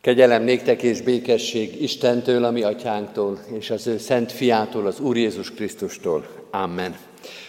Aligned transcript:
Kegyelem 0.00 0.42
néktek 0.42 0.82
és 0.82 1.00
békesség 1.00 1.82
Istentől, 1.82 2.44
ami 2.44 2.62
atyánktól, 2.62 3.38
és 3.58 3.70
az 3.70 3.86
ő 3.86 3.98
szent 3.98 4.32
fiától, 4.32 4.86
az 4.86 5.00
Úr 5.00 5.16
Jézus 5.16 5.50
Krisztustól. 5.50 6.26
Amen. 6.50 6.96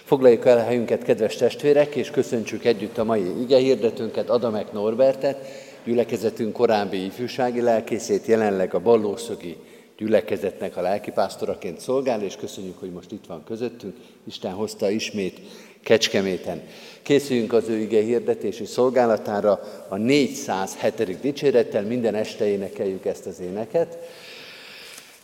Foglaljuk 0.03 0.45
el 0.45 0.57
a 0.57 0.63
helyünket, 0.63 1.03
kedves 1.03 1.35
testvérek, 1.35 1.95
és 1.95 2.09
köszöntsük 2.09 2.65
együtt 2.65 2.97
a 2.97 3.03
mai 3.03 3.41
igehirdetőnket, 3.41 4.29
Adamek 4.29 4.71
Norbertet, 4.71 5.47
gyülekezetünk 5.85 6.53
korábbi 6.53 7.05
ifjúsági 7.05 7.61
lelkészét, 7.61 8.25
jelenleg 8.25 8.73
a 8.73 8.79
Ballószögi 8.79 9.57
gyülekezetnek 9.97 10.77
a 10.77 10.81
lelkipásztoraként 10.81 11.79
szolgál, 11.79 12.21
és 12.21 12.35
köszönjük, 12.35 12.79
hogy 12.79 12.91
most 12.91 13.11
itt 13.11 13.25
van 13.27 13.43
közöttünk. 13.43 13.95
Isten 14.27 14.51
hozta 14.51 14.89
ismét 14.89 15.39
Kecskeméten. 15.83 16.61
Készüljünk 17.01 17.53
az 17.53 17.69
ő 17.69 17.77
ige 17.77 18.01
hirdetési 18.01 18.65
szolgálatára 18.65 19.59
a 19.87 19.95
407. 19.95 21.19
dicsérettel, 21.19 21.81
minden 21.81 22.15
este 22.15 22.47
énekeljük 22.47 23.05
ezt 23.05 23.25
az 23.25 23.39
éneket. 23.39 23.97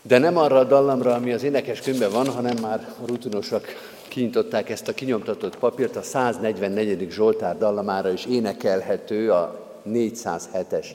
De 0.02 0.18
nem 0.18 0.38
arra 0.38 0.58
a 0.58 0.64
dallamra, 0.64 1.14
ami 1.14 1.34
az 1.34 1.44
énekes 1.44 1.80
könyvben 1.80 2.12
van, 2.12 2.28
hanem 2.28 2.56
már 2.62 2.94
a 3.04 3.08
rutinosak 3.08 3.66
kinyitották 4.08 4.70
ezt 4.70 4.88
a 4.88 4.94
kinyomtatott 4.94 5.58
papírt, 5.58 5.96
a 5.96 6.02
144. 6.02 7.08
Zsoltár 7.12 7.58
dallamára 7.58 8.12
is 8.12 8.26
énekelhető 8.26 9.32
a 9.32 9.70
407-es 9.90 10.86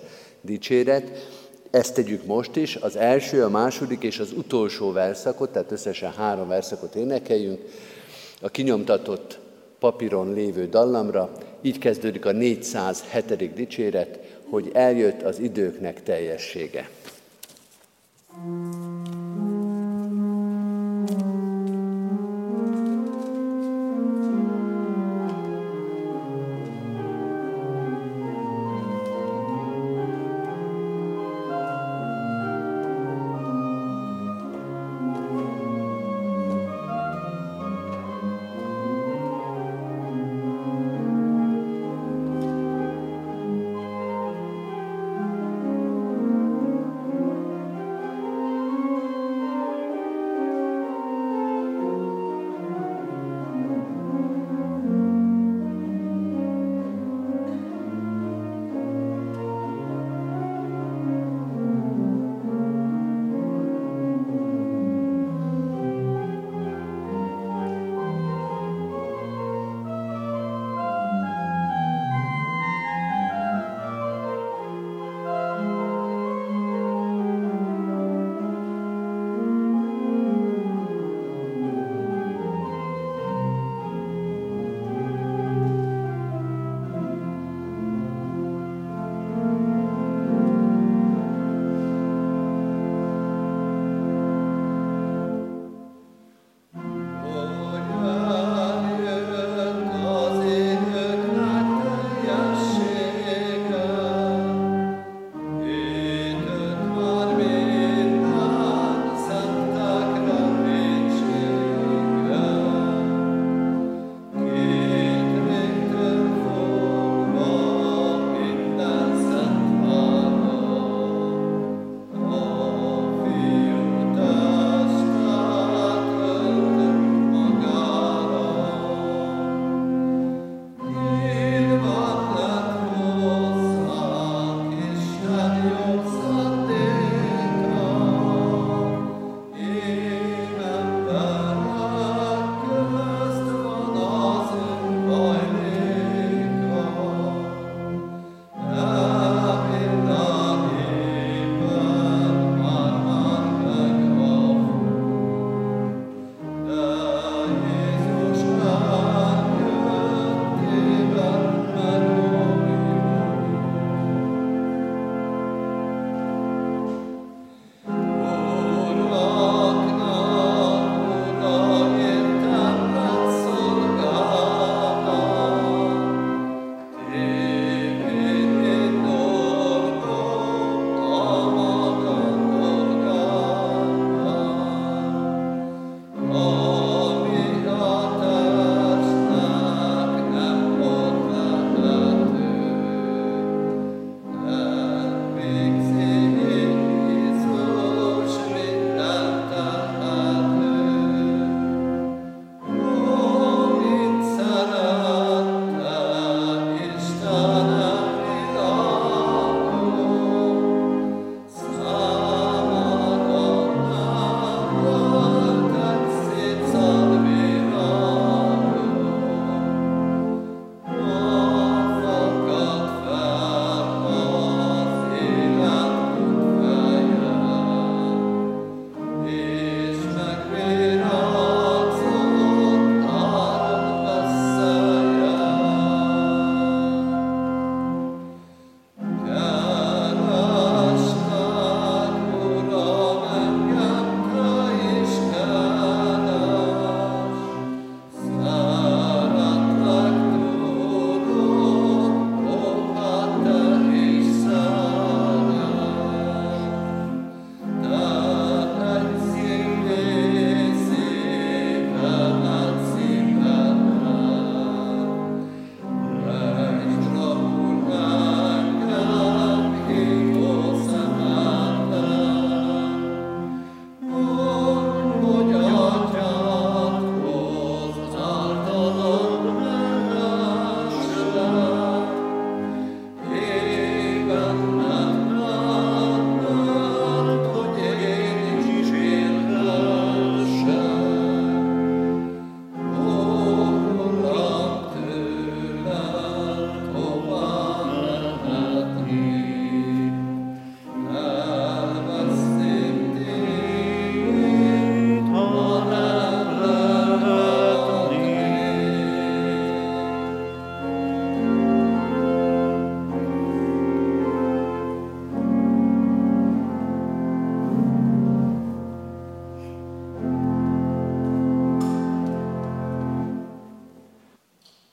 dicséret. 0.40 1.28
Ezt 1.70 1.94
tegyük 1.94 2.26
most 2.26 2.56
is, 2.56 2.76
az 2.76 2.96
első, 2.96 3.44
a 3.44 3.48
második 3.48 4.02
és 4.02 4.18
az 4.18 4.32
utolsó 4.32 4.92
verszakot, 4.92 5.50
tehát 5.50 5.72
összesen 5.72 6.12
három 6.12 6.48
verszakot 6.48 6.94
énekeljünk. 6.94 7.60
A 8.40 8.48
kinyomtatott 8.48 9.38
papíron 9.82 10.32
lévő 10.32 10.68
dallamra. 10.68 11.32
Így 11.62 11.78
kezdődik 11.78 12.24
a 12.24 12.32
407. 12.32 13.52
dicséret, 13.54 14.18
hogy 14.50 14.70
eljött 14.72 15.22
az 15.22 15.38
időknek 15.38 16.02
teljessége. 16.02 16.88
Mm. 18.46 19.31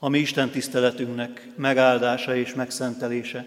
A 0.09 0.11
mi 0.11 0.19
Isten 0.19 0.49
tiszteletünknek 0.49 1.47
megáldása 1.55 2.35
és 2.35 2.53
megszentelése 2.53 3.45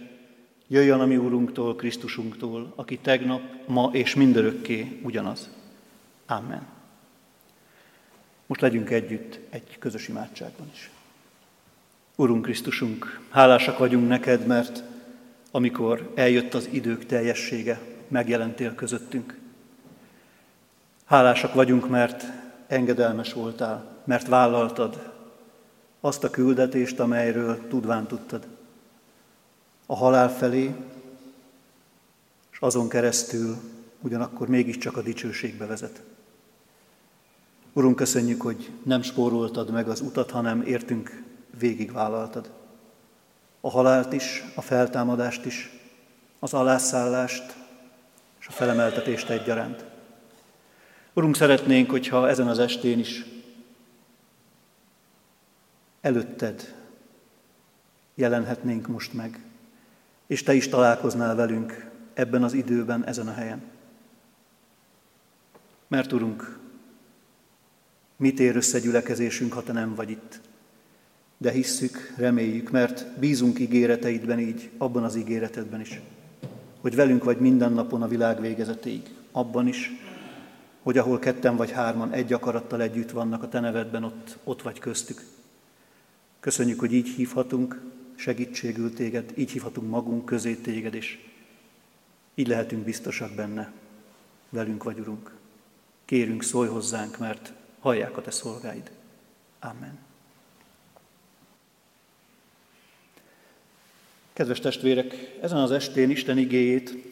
jöjjön 0.68 1.00
a 1.00 1.06
mi 1.06 1.16
Úrunktól, 1.16 1.76
Krisztusunktól, 1.76 2.72
aki 2.76 2.98
tegnap, 2.98 3.40
ma 3.66 3.90
és 3.92 4.14
mindörökké 4.14 5.00
ugyanaz. 5.02 5.50
Amen. 6.26 6.66
Most 8.46 8.60
legyünk 8.60 8.90
együtt 8.90 9.38
egy 9.50 9.78
közös 9.78 10.08
imádságban 10.08 10.70
is. 10.72 10.90
Urunk 12.16 12.42
Krisztusunk, 12.42 13.20
hálásak 13.30 13.78
vagyunk 13.78 14.08
neked, 14.08 14.46
mert 14.46 14.82
amikor 15.50 16.12
eljött 16.14 16.54
az 16.54 16.68
idők 16.70 17.06
teljessége, 17.06 17.80
megjelentél 18.08 18.74
közöttünk. 18.74 19.38
Hálásak 21.04 21.54
vagyunk, 21.54 21.88
mert 21.88 22.24
engedelmes 22.66 23.32
voltál, 23.32 24.02
mert 24.04 24.28
vállaltad 24.28 25.11
azt 26.04 26.24
a 26.24 26.30
küldetést, 26.30 27.00
amelyről 27.00 27.68
tudván 27.68 28.06
tudtad. 28.06 28.46
A 29.86 29.96
halál 29.96 30.30
felé, 30.36 30.74
és 32.52 32.58
azon 32.60 32.88
keresztül 32.88 33.56
ugyanakkor 34.00 34.48
mégiscsak 34.48 34.96
a 34.96 35.02
dicsőségbe 35.02 35.66
vezet. 35.66 36.02
Urunk, 37.72 37.96
köszönjük, 37.96 38.42
hogy 38.42 38.70
nem 38.82 39.02
spóroltad 39.02 39.70
meg 39.70 39.88
az 39.88 40.00
utat, 40.00 40.30
hanem 40.30 40.62
értünk 40.62 41.22
végigvállaltad. 41.58 42.50
A 43.60 43.70
halált 43.70 44.12
is, 44.12 44.44
a 44.54 44.60
feltámadást 44.60 45.44
is, 45.44 45.70
az 46.38 46.54
alászállást 46.54 47.56
és 48.40 48.46
a 48.46 48.52
felemeltetést 48.52 49.28
egyaránt. 49.28 49.84
Urunk, 51.12 51.36
szeretnénk, 51.36 51.90
hogyha 51.90 52.28
ezen 52.28 52.48
az 52.48 52.58
estén 52.58 52.98
is 52.98 53.24
előtted 56.02 56.74
jelenhetnénk 58.14 58.86
most 58.86 59.12
meg, 59.12 59.40
és 60.26 60.42
Te 60.42 60.54
is 60.54 60.68
találkoznál 60.68 61.34
velünk 61.34 61.90
ebben 62.14 62.42
az 62.42 62.52
időben, 62.52 63.06
ezen 63.06 63.28
a 63.28 63.32
helyen. 63.32 63.62
Mert 65.88 66.12
Urunk, 66.12 66.58
mit 68.16 68.40
ér 68.40 68.56
össze 68.56 68.78
gyülekezésünk, 68.78 69.52
ha 69.52 69.62
Te 69.62 69.72
nem 69.72 69.94
vagy 69.94 70.10
itt? 70.10 70.40
De 71.38 71.50
hisszük, 71.50 72.14
reméljük, 72.16 72.70
mert 72.70 73.18
bízunk 73.18 73.58
ígéreteidben 73.58 74.38
így, 74.38 74.70
abban 74.78 75.04
az 75.04 75.16
ígéretedben 75.16 75.80
is, 75.80 76.00
hogy 76.80 76.94
velünk 76.94 77.24
vagy 77.24 77.38
minden 77.38 77.72
napon 77.72 78.02
a 78.02 78.08
világ 78.08 78.40
végezetéig, 78.40 79.14
abban 79.32 79.66
is, 79.66 79.90
hogy 80.82 80.98
ahol 80.98 81.18
ketten 81.18 81.56
vagy 81.56 81.70
hárman 81.70 82.12
egy 82.12 82.32
akarattal 82.32 82.82
együtt 82.82 83.10
vannak 83.10 83.42
a 83.42 83.48
Te 83.48 83.60
nevedben, 83.60 84.04
ott, 84.04 84.38
ott 84.44 84.62
vagy 84.62 84.78
köztük. 84.78 85.22
Köszönjük, 86.42 86.80
hogy 86.80 86.92
így 86.92 87.08
hívhatunk 87.08 87.80
segítségül 88.14 88.94
téged, 88.94 89.32
így 89.34 89.50
hívhatunk 89.50 89.90
magunk 89.90 90.24
közé 90.24 90.54
téged, 90.54 90.94
és 90.94 91.18
így 92.34 92.46
lehetünk 92.46 92.84
biztosak 92.84 93.34
benne. 93.34 93.72
Velünk 94.48 94.82
vagy, 94.82 94.98
Urunk. 94.98 95.34
Kérünk, 96.04 96.42
szólj 96.42 96.68
hozzánk, 96.68 97.18
mert 97.18 97.52
hallják 97.78 98.16
a 98.16 98.22
Te 98.22 98.30
szolgáid. 98.30 98.90
Amen. 99.58 99.98
Kedves 104.32 104.60
testvérek, 104.60 105.14
ezen 105.40 105.58
az 105.58 105.70
estén 105.70 106.10
Isten 106.10 106.38
igéjét 106.38 107.11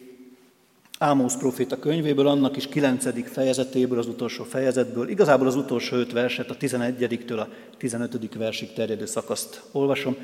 Ámósz 1.03 1.37
proféta 1.37 1.79
könyvéből, 1.79 2.27
annak 2.27 2.57
is 2.57 2.69
9. 2.69 3.33
fejezetéből, 3.33 3.99
az 3.99 4.07
utolsó 4.07 4.45
fejezetből, 4.45 5.09
igazából 5.09 5.47
az 5.47 5.57
utolsó 5.57 5.97
öt 5.97 6.13
verset, 6.13 6.51
a 6.51 6.57
11-től 6.57 7.39
a 7.39 7.49
15. 7.77 8.35
versig 8.35 8.73
terjedő 8.73 9.07
szakaszt 9.07 9.63
olvasom, 9.73 10.17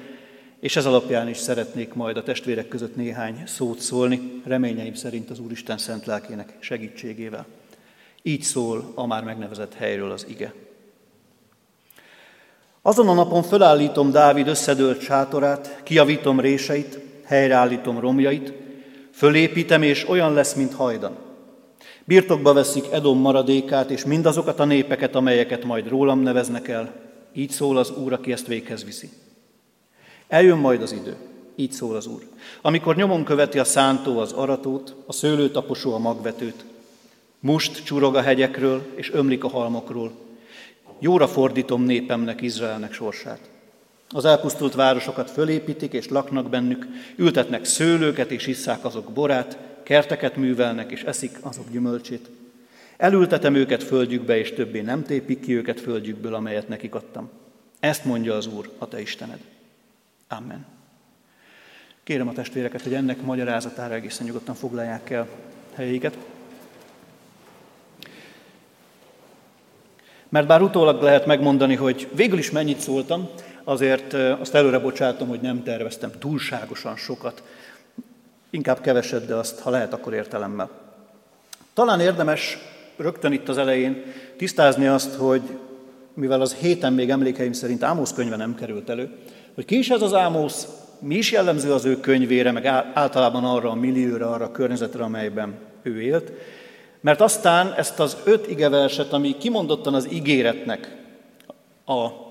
és 0.61 0.77
ez 0.77 0.87
alapján 0.87 1.29
is 1.29 1.37
szeretnék 1.37 1.95
majd 1.95 2.17
a 2.17 2.23
testvérek 2.23 2.69
között 2.69 2.97
néhány 2.97 3.43
szót 3.47 3.81
szólni, 3.81 4.43
reményeim 4.45 4.95
szerint 4.95 5.31
az 5.31 5.39
Úristen 5.39 5.79
szent 5.79 6.07
lelkének 6.07 6.57
segítségével. 6.59 7.47
Így 8.23 8.43
szól 8.43 8.93
a 8.95 9.07
már 9.07 9.25
megnevezett 9.25 9.75
helyről 9.75 10.11
az 10.11 10.27
ige. 10.29 10.55
Azon 12.83 13.09
a 13.09 13.15
napon 13.15 13.43
fölállítom 13.43 14.11
Dávid 14.11 14.49
összedőlt 14.49 15.01
sátorát, 15.01 15.81
kiavítom 15.83 16.41
réseit, 16.41 16.99
helyreállítom 17.25 18.01
romjait, 18.01 18.65
Fölépítem, 19.17 19.83
és 19.83 20.09
olyan 20.09 20.33
lesz, 20.33 20.55
mint 20.55 20.75
hajdan. 20.75 21.17
Birtokba 22.05 22.53
veszik 22.53 22.85
Edom 22.93 23.19
maradékát, 23.19 23.91
és 23.91 24.05
mindazokat 24.05 24.61
a 24.61 24.65
népeket, 24.65 25.15
amelyeket 25.15 25.65
majd 25.65 25.89
rólam 25.89 26.21
neveznek 26.21 26.69
el. 26.69 26.93
Így 27.33 27.51
szól 27.51 27.77
az 27.77 27.91
Úr, 27.91 28.13
aki 28.13 28.33
ezt 28.33 28.47
véghez 28.47 28.85
viszi. 28.85 29.09
Eljön 30.29 30.59
majd 30.59 30.83
az 30.83 30.93
idő, 30.93 31.17
így 31.55 31.73
szól 31.73 31.97
az 31.97 32.07
Úr, 32.07 32.23
amikor 32.63 32.97
nyomon 32.97 33.25
követi 33.25 33.59
a 33.59 33.65
szántó 33.65 34.19
az 34.19 34.33
aratót, 34.33 34.95
a 35.07 35.13
szőlőtaposó 35.13 35.95
a 35.95 35.99
magvetőt. 35.99 36.65
Must 37.41 37.85
csurog 37.85 38.17
a 38.17 38.23
hegyekről, 38.23 38.83
és 38.95 39.13
ömlik 39.13 39.45
a 39.45 39.49
halmokról. 39.49 40.13
Jóra 40.99 41.29
fordítom 41.29 41.83
népemnek, 41.83 42.43
Izraelnek 42.43 42.93
sorsát. 42.93 43.41
Az 44.11 44.25
elpusztult 44.25 44.75
városokat 44.75 45.31
fölépítik 45.31 45.93
és 45.93 46.09
laknak 46.09 46.51
bennük, 46.51 46.87
ültetnek 47.17 47.65
szőlőket 47.65 48.31
és 48.31 48.47
isszák 48.47 48.85
azok 48.85 49.13
borát, 49.13 49.59
kerteket 49.83 50.37
művelnek 50.37 50.91
és 50.91 51.03
eszik 51.03 51.39
azok 51.41 51.71
gyümölcsét. 51.71 52.31
Elültetem 52.97 53.55
őket 53.55 53.83
földjükbe, 53.83 54.39
és 54.39 54.53
többé 54.53 54.81
nem 54.81 55.03
tépik 55.03 55.41
ki 55.41 55.57
őket 55.57 55.81
földjükből, 55.81 56.35
amelyet 56.35 56.69
nekik 56.69 56.95
adtam. 56.95 57.31
Ezt 57.81 58.05
mondja 58.05 58.35
az 58.35 58.47
Úr, 58.47 58.71
a 58.79 58.89
te 58.89 59.01
Istened. 59.01 59.41
Amen. 60.29 60.67
Kérem 62.03 62.29
a 62.29 62.33
testvéreket, 62.33 62.83
hogy 62.83 62.95
ennek 62.95 63.23
magyarázatára 63.23 63.95
egészen 63.95 64.27
nyugodtan 64.27 64.55
foglalják 64.55 65.11
el 65.11 65.29
helyeiket. 65.75 66.17
Mert 70.29 70.47
bár 70.47 70.63
utólag 70.63 71.03
lehet 71.03 71.27
megmondani, 71.27 71.75
hogy 71.75 72.09
végül 72.13 72.39
is 72.39 72.51
mennyit 72.51 72.81
szóltam, 72.81 73.29
azért 73.69 74.13
azt 74.13 74.55
előre 74.55 74.79
bocsátom, 74.79 75.29
hogy 75.29 75.41
nem 75.41 75.63
terveztem 75.63 76.11
túlságosan 76.19 76.97
sokat, 76.97 77.43
inkább 78.51 78.81
keveset, 78.81 79.27
de 79.27 79.35
azt, 79.35 79.61
ha 79.61 79.71
lehet, 79.71 79.93
akkor 79.93 80.15
értelemmel. 80.15 80.71
Talán 81.75 82.01
érdemes 82.01 82.59
rögtön 82.97 83.33
itt 83.33 83.49
az 83.49 83.59
elején 83.59 84.03
tisztázni 84.37 84.87
azt, 84.87 85.15
hogy 85.15 85.43
mivel 86.15 86.41
az 86.41 86.55
héten 86.55 86.93
még 86.93 87.11
emlékeim 87.11 87.53
szerint 87.53 87.83
Ámosz 87.83 88.13
könyve 88.13 88.37
nem 88.37 88.55
került 88.55 88.89
elő, 88.89 89.11
hogy 89.55 89.65
ki 89.65 89.79
is 89.79 89.91
ez 89.91 90.03
az 90.03 90.15
Ámosz, 90.15 90.69
mi 90.99 91.15
is 91.15 91.33
jellemző 91.33 91.73
az 91.73 91.85
ő 91.85 92.01
könyvére, 92.01 92.53
meg 92.53 92.67
általában 92.95 93.45
arra 93.45 93.71
a 93.71 93.75
millióra, 93.75 94.31
arra 94.31 94.45
a 94.45 94.51
környezetre, 94.51 95.05
amelyben 95.05 95.55
ő 95.83 96.01
élt. 96.01 96.33
Mert 97.01 97.21
aztán 97.21 97.73
ezt 97.77 98.01
az 98.01 98.17
öt 98.25 98.51
igeverset, 98.51 99.13
ami 99.13 99.37
kimondottan 99.37 99.95
az 99.95 100.13
ígéretnek 100.13 100.97
a 101.85 102.26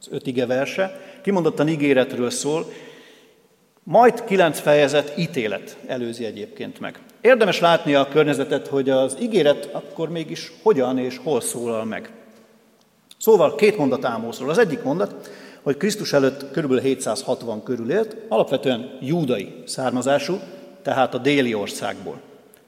az 0.00 0.08
öt 0.10 0.26
ige 0.26 0.46
verse, 0.46 1.00
kimondottan 1.22 1.68
ígéretről 1.68 2.30
szól, 2.30 2.66
majd 3.82 4.24
kilenc 4.24 4.60
fejezet 4.60 5.12
ítélet 5.18 5.76
előzi 5.86 6.24
egyébként 6.24 6.80
meg. 6.80 6.98
Érdemes 7.20 7.60
látni 7.60 7.94
a 7.94 8.08
környezetet, 8.08 8.66
hogy 8.66 8.90
az 8.90 9.16
ígéret 9.20 9.68
akkor 9.72 10.08
mégis 10.08 10.52
hogyan 10.62 10.98
és 10.98 11.20
hol 11.22 11.40
szólal 11.40 11.84
meg. 11.84 12.10
Szóval 13.18 13.54
két 13.54 13.76
mondat 13.76 14.04
Ámószról. 14.04 14.50
Az 14.50 14.58
egyik 14.58 14.82
mondat, 14.82 15.30
hogy 15.62 15.76
Krisztus 15.76 16.12
előtt 16.12 16.50
kb. 16.50 16.80
760 16.80 17.62
körül 17.62 17.90
élt, 17.90 18.16
alapvetően 18.28 18.98
júdai 19.00 19.54
származású, 19.66 20.38
tehát 20.82 21.14
a 21.14 21.18
déli 21.18 21.54
országból 21.54 22.20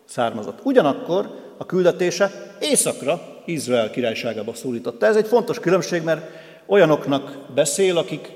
származott. 0.04 0.58
Ugyanakkor 0.62 1.54
a 1.56 1.66
küldetése 1.66 2.54
északra, 2.60 3.20
Izrael 3.44 3.90
királyságába 3.90 4.54
szólította. 4.54 5.06
Ez 5.06 5.16
egy 5.16 5.26
fontos 5.26 5.60
különbség, 5.60 6.02
mert 6.02 6.26
olyanoknak 6.66 7.38
beszél, 7.54 7.96
akik 7.96 8.32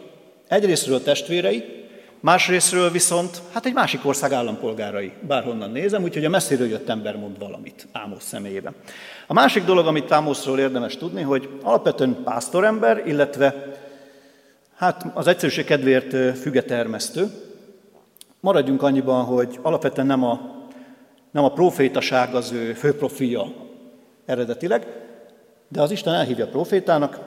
egyrésztről 0.48 1.02
testvérei, 1.02 1.84
másrésztről 2.20 2.90
viszont 2.90 3.42
hát 3.52 3.66
egy 3.66 3.72
másik 3.72 4.06
ország 4.06 4.32
állampolgárai, 4.32 5.12
bárhonnan 5.20 5.70
nézem, 5.70 6.02
úgyhogy 6.02 6.24
a 6.24 6.28
messziről 6.28 6.68
jött 6.68 6.88
ember 6.88 7.16
mond 7.16 7.38
valamit 7.38 7.86
Ámosz 7.92 8.24
személyében. 8.24 8.74
A 9.26 9.32
másik 9.32 9.64
dolog, 9.64 9.86
amit 9.86 10.12
Ámoszról 10.12 10.58
érdemes 10.58 10.96
tudni, 10.96 11.22
hogy 11.22 11.48
alapvetően 11.62 12.22
pásztorember, 12.24 13.02
illetve 13.06 13.74
hát 14.76 15.06
az 15.14 15.26
egyszerűség 15.26 15.64
kedvéért 15.64 16.38
fügetermesztő. 16.38 17.30
Maradjunk 18.40 18.82
annyiban, 18.82 19.24
hogy 19.24 19.58
alapvetően 19.62 20.06
nem 20.06 20.24
a, 20.24 20.40
nem 21.30 21.44
a 21.44 21.52
profétaság 21.52 22.34
az 22.34 22.52
ő 22.52 22.72
főprofilja 22.72 23.52
eredetileg, 24.26 24.86
de 25.68 25.82
az 25.82 25.90
Isten 25.90 26.14
elhívja 26.14 26.46
profétának, 26.46 27.18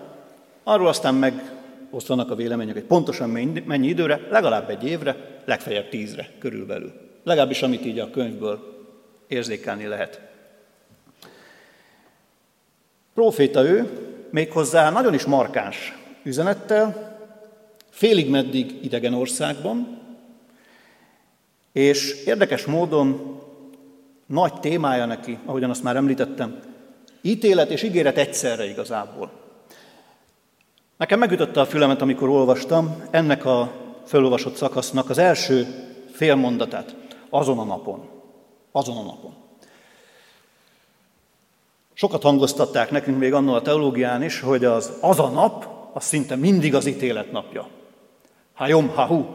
Arról 0.63 0.87
aztán 0.87 1.15
megoszlanak 1.15 2.31
a 2.31 2.35
vélemények, 2.35 2.73
hogy 2.73 2.83
pontosan 2.83 3.29
mennyi 3.65 3.87
időre, 3.87 4.27
legalább 4.29 4.69
egy 4.69 4.83
évre, 4.83 5.41
legfeljebb 5.45 5.89
tízre 5.89 6.29
körülbelül. 6.39 6.93
Legalábbis 7.23 7.61
amit 7.61 7.85
így 7.85 7.99
a 7.99 8.09
könyvből 8.09 8.85
érzékelni 9.27 9.85
lehet. 9.85 10.21
Proféta 13.13 13.63
ő, 13.63 13.89
méghozzá 14.29 14.89
nagyon 14.89 15.13
is 15.13 15.25
markáns 15.25 15.97
üzenettel, 16.23 17.17
félig 17.89 18.29
meddig 18.29 18.83
idegen 18.83 19.13
országban, 19.13 19.99
és 21.71 22.23
érdekes 22.25 22.65
módon 22.65 23.39
nagy 24.25 24.53
témája 24.53 25.05
neki, 25.05 25.37
ahogyan 25.45 25.69
azt 25.69 25.83
már 25.83 25.95
említettem, 25.95 26.59
ítélet 27.21 27.69
és 27.69 27.83
ígéret 27.83 28.17
egyszerre 28.17 28.69
igazából. 28.69 29.31
Nekem 30.99 31.19
megütötte 31.19 31.59
a 31.59 31.65
fülemet, 31.65 32.01
amikor 32.01 32.29
olvastam 32.29 33.03
ennek 33.11 33.45
a 33.45 33.71
felolvasott 34.05 34.55
szakasznak 34.55 35.09
az 35.09 35.17
első 35.17 35.67
félmondatát. 36.11 36.95
Azon 37.29 37.59
a 37.59 37.63
napon. 37.63 38.09
Azon 38.71 38.97
a 38.97 39.01
napon. 39.01 39.33
Sokat 41.93 42.23
hangoztatták 42.23 42.91
nekünk 42.91 43.17
még 43.17 43.33
annól 43.33 43.55
a 43.55 43.61
teológián 43.61 44.23
is, 44.23 44.39
hogy 44.39 44.65
az, 44.65 44.91
az 45.01 45.19
a 45.19 45.29
nap, 45.29 45.67
az 45.93 46.03
szinte 46.03 46.35
mindig 46.35 46.75
az 46.75 46.85
ítélet 46.85 47.31
napja. 47.31 47.67
Hajom, 48.53 48.87
hahu, 48.87 49.25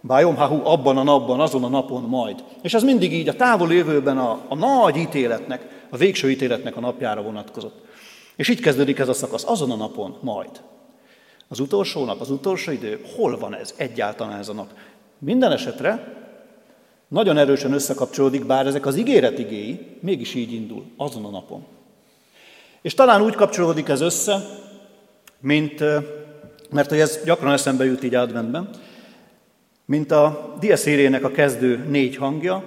bájom, 0.00 0.36
hahu, 0.36 0.60
abban 0.64 0.96
a 0.96 1.02
napban, 1.02 1.40
azon 1.40 1.64
a 1.64 1.68
napon 1.68 2.02
majd. 2.02 2.44
És 2.62 2.74
ez 2.74 2.82
mindig 2.82 3.12
így 3.12 3.28
a 3.28 3.36
távol 3.36 3.72
jövőben 3.72 4.18
a, 4.18 4.40
a 4.48 4.54
nagy 4.54 4.96
ítéletnek, 4.96 5.86
a 5.90 5.96
végső 5.96 6.30
ítéletnek 6.30 6.76
a 6.76 6.80
napjára 6.80 7.22
vonatkozott. 7.22 7.84
És 8.36 8.48
így 8.48 8.60
kezdődik 8.60 8.98
ez 8.98 9.08
a 9.08 9.14
szakasz, 9.14 9.44
azon 9.46 9.70
a 9.70 9.76
napon 9.76 10.16
majd. 10.20 10.50
Az 11.48 11.60
utolsó 11.60 12.04
nap, 12.04 12.20
az 12.20 12.30
utolsó 12.30 12.72
idő, 12.72 13.04
hol 13.16 13.38
van 13.38 13.54
ez 13.54 13.74
egyáltalán 13.76 14.38
ez 14.38 14.48
a 14.48 14.52
nap? 14.52 14.70
Minden 15.18 15.52
esetre 15.52 16.16
nagyon 17.08 17.38
erősen 17.38 17.72
összekapcsolódik, 17.72 18.46
bár 18.46 18.66
ezek 18.66 18.86
az 18.86 18.96
ígéret 18.96 19.38
igéi, 19.38 19.96
mégis 20.00 20.34
így 20.34 20.52
indul, 20.52 20.84
azon 20.96 21.24
a 21.24 21.30
napon. 21.30 21.66
És 22.82 22.94
talán 22.94 23.22
úgy 23.22 23.34
kapcsolódik 23.34 23.88
ez 23.88 24.00
össze, 24.00 24.44
mint, 25.40 25.78
mert 26.70 26.88
hogy 26.88 26.98
ez 26.98 27.20
gyakran 27.24 27.52
eszembe 27.52 27.84
jut 27.84 28.04
így 28.04 28.14
adventben, 28.14 28.70
mint 29.84 30.10
a 30.10 30.54
diaszérének 30.60 31.24
a 31.24 31.30
kezdő 31.30 31.84
négy 31.88 32.16
hangja, 32.16 32.64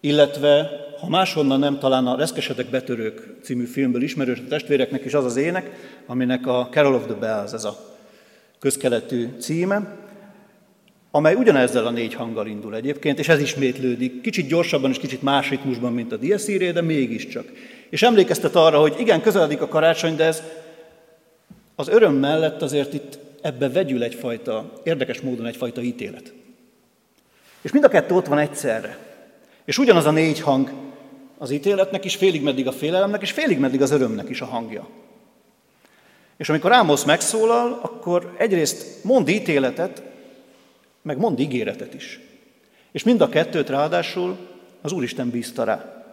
illetve 0.00 0.83
ha 1.00 1.08
máshonnan 1.08 1.58
nem, 1.58 1.78
talán 1.78 2.06
a 2.06 2.16
Reszkesetek 2.16 2.66
betörők 2.66 3.36
című 3.42 3.64
filmből 3.64 4.02
ismerős 4.02 4.38
a 4.38 4.48
testvéreknek 4.48 5.04
is 5.04 5.14
az 5.14 5.24
az 5.24 5.36
ének, 5.36 5.70
aminek 6.06 6.46
a 6.46 6.68
Carol 6.70 6.94
of 6.94 7.04
the 7.04 7.14
Bells 7.14 7.52
ez 7.52 7.64
a 7.64 7.76
közkeletű 8.58 9.28
címe, 9.38 9.96
amely 11.10 11.34
ugyanezzel 11.34 11.86
a 11.86 11.90
négy 11.90 12.14
hanggal 12.14 12.46
indul 12.46 12.76
egyébként, 12.76 13.18
és 13.18 13.28
ez 13.28 13.40
ismétlődik, 13.40 14.20
kicsit 14.20 14.46
gyorsabban 14.46 14.90
és 14.90 14.98
kicsit 14.98 15.22
más 15.22 15.48
ritmusban, 15.48 15.92
mint 15.92 16.12
a 16.12 16.16
diaszíré, 16.16 16.70
de 16.70 16.80
mégiscsak. 16.80 17.52
És 17.90 18.02
emlékeztet 18.02 18.54
arra, 18.54 18.80
hogy 18.80 18.94
igen, 18.98 19.20
közeledik 19.20 19.60
a 19.60 19.68
karácsony, 19.68 20.16
de 20.16 20.24
ez 20.24 20.42
az 21.74 21.88
öröm 21.88 22.14
mellett 22.14 22.62
azért 22.62 22.94
itt 22.94 23.18
ebbe 23.40 23.68
vegyül 23.68 24.02
egyfajta, 24.02 24.72
érdekes 24.82 25.20
módon 25.20 25.46
egyfajta 25.46 25.80
ítélet. 25.80 26.32
És 27.62 27.72
mind 27.72 27.84
a 27.84 27.88
kettő 27.88 28.14
ott 28.14 28.26
van 28.26 28.38
egyszerre. 28.38 28.98
És 29.64 29.78
ugyanaz 29.78 30.06
a 30.06 30.10
négy 30.10 30.40
hang 30.40 30.83
az 31.38 31.50
ítéletnek 31.50 32.04
is, 32.04 32.16
félig 32.16 32.42
meddig 32.42 32.66
a 32.66 32.72
félelemnek, 32.72 33.22
és 33.22 33.30
félig 33.30 33.58
meddig 33.58 33.82
az 33.82 33.90
örömnek 33.90 34.28
is 34.28 34.40
a 34.40 34.44
hangja. 34.44 34.88
És 36.36 36.48
amikor 36.48 36.72
Ámosz 36.72 37.04
megszólal, 37.04 37.78
akkor 37.82 38.34
egyrészt 38.38 39.04
mond 39.04 39.28
ítéletet, 39.28 40.02
meg 41.02 41.18
mond 41.18 41.38
ígéretet 41.38 41.94
is. 41.94 42.20
És 42.92 43.02
mind 43.02 43.20
a 43.20 43.28
kettőt 43.28 43.68
ráadásul 43.68 44.36
az 44.82 44.92
Úristen 44.92 45.30
bízta 45.30 45.64
rá. 45.64 46.04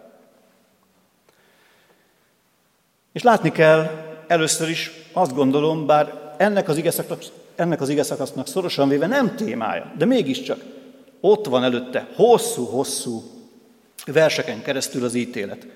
És 3.11 3.21
látni 3.21 3.51
kell 3.51 3.89
először 4.27 4.69
is, 4.69 4.91
azt 5.13 5.35
gondolom, 5.35 5.85
bár 5.85 6.33
ennek 6.37 6.69
az 6.69 6.77
igeszakasznak, 6.77 7.35
ennek 7.55 7.81
az 7.81 7.89
igeszakasznak 7.89 8.47
szorosan 8.47 8.89
véve 8.89 9.07
nem 9.07 9.35
témája, 9.35 9.91
de 9.97 10.05
mégiscsak 10.05 10.63
ott 11.19 11.45
van 11.45 11.63
előtte 11.63 12.07
hosszú-hosszú 12.15 13.40
verseken 14.05 14.61
keresztül 14.61 15.03
az 15.03 15.13
ítélet. 15.13 15.67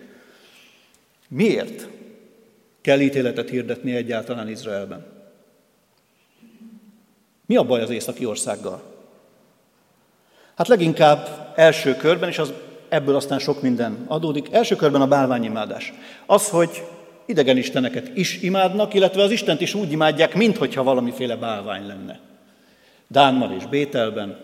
Miért 1.28 1.88
kell 2.82 3.00
ítéletet 3.00 3.50
hirdetni 3.50 3.96
egyáltalán 3.96 4.50
Izraelben? 4.50 5.06
Mi 7.46 7.56
a 7.56 7.64
baj 7.64 7.82
az 7.82 7.90
északi 7.90 8.26
országgal? 8.26 8.82
Hát 10.56 10.68
leginkább 10.68 11.54
első 11.56 11.96
körben, 11.96 12.30
és 12.30 12.40
az, 12.40 12.54
ebből 12.90 13.16
aztán 13.16 13.40
sok 13.40 13.62
minden 13.62 14.06
adódik, 14.08 14.48
első 14.52 14.76
körben 14.76 15.02
a 15.02 15.08
bálványimádás. 15.08 15.94
Az, 16.26 16.50
hogy 16.50 16.84
idegen 17.26 17.58
isteneket 17.58 18.18
is 18.18 18.42
imádnak, 18.42 18.94
illetve 18.94 19.22
az 19.22 19.32
Istent 19.32 19.62
is 19.62 19.74
úgy 19.74 19.92
imádják, 19.92 20.36
minthogyha 20.36 20.84
valamiféle 20.84 21.36
bálvány 21.36 21.88
lenne. 21.88 22.20
Dánmal 23.08 23.52
és 23.52 23.66
Bételben, 23.66 24.40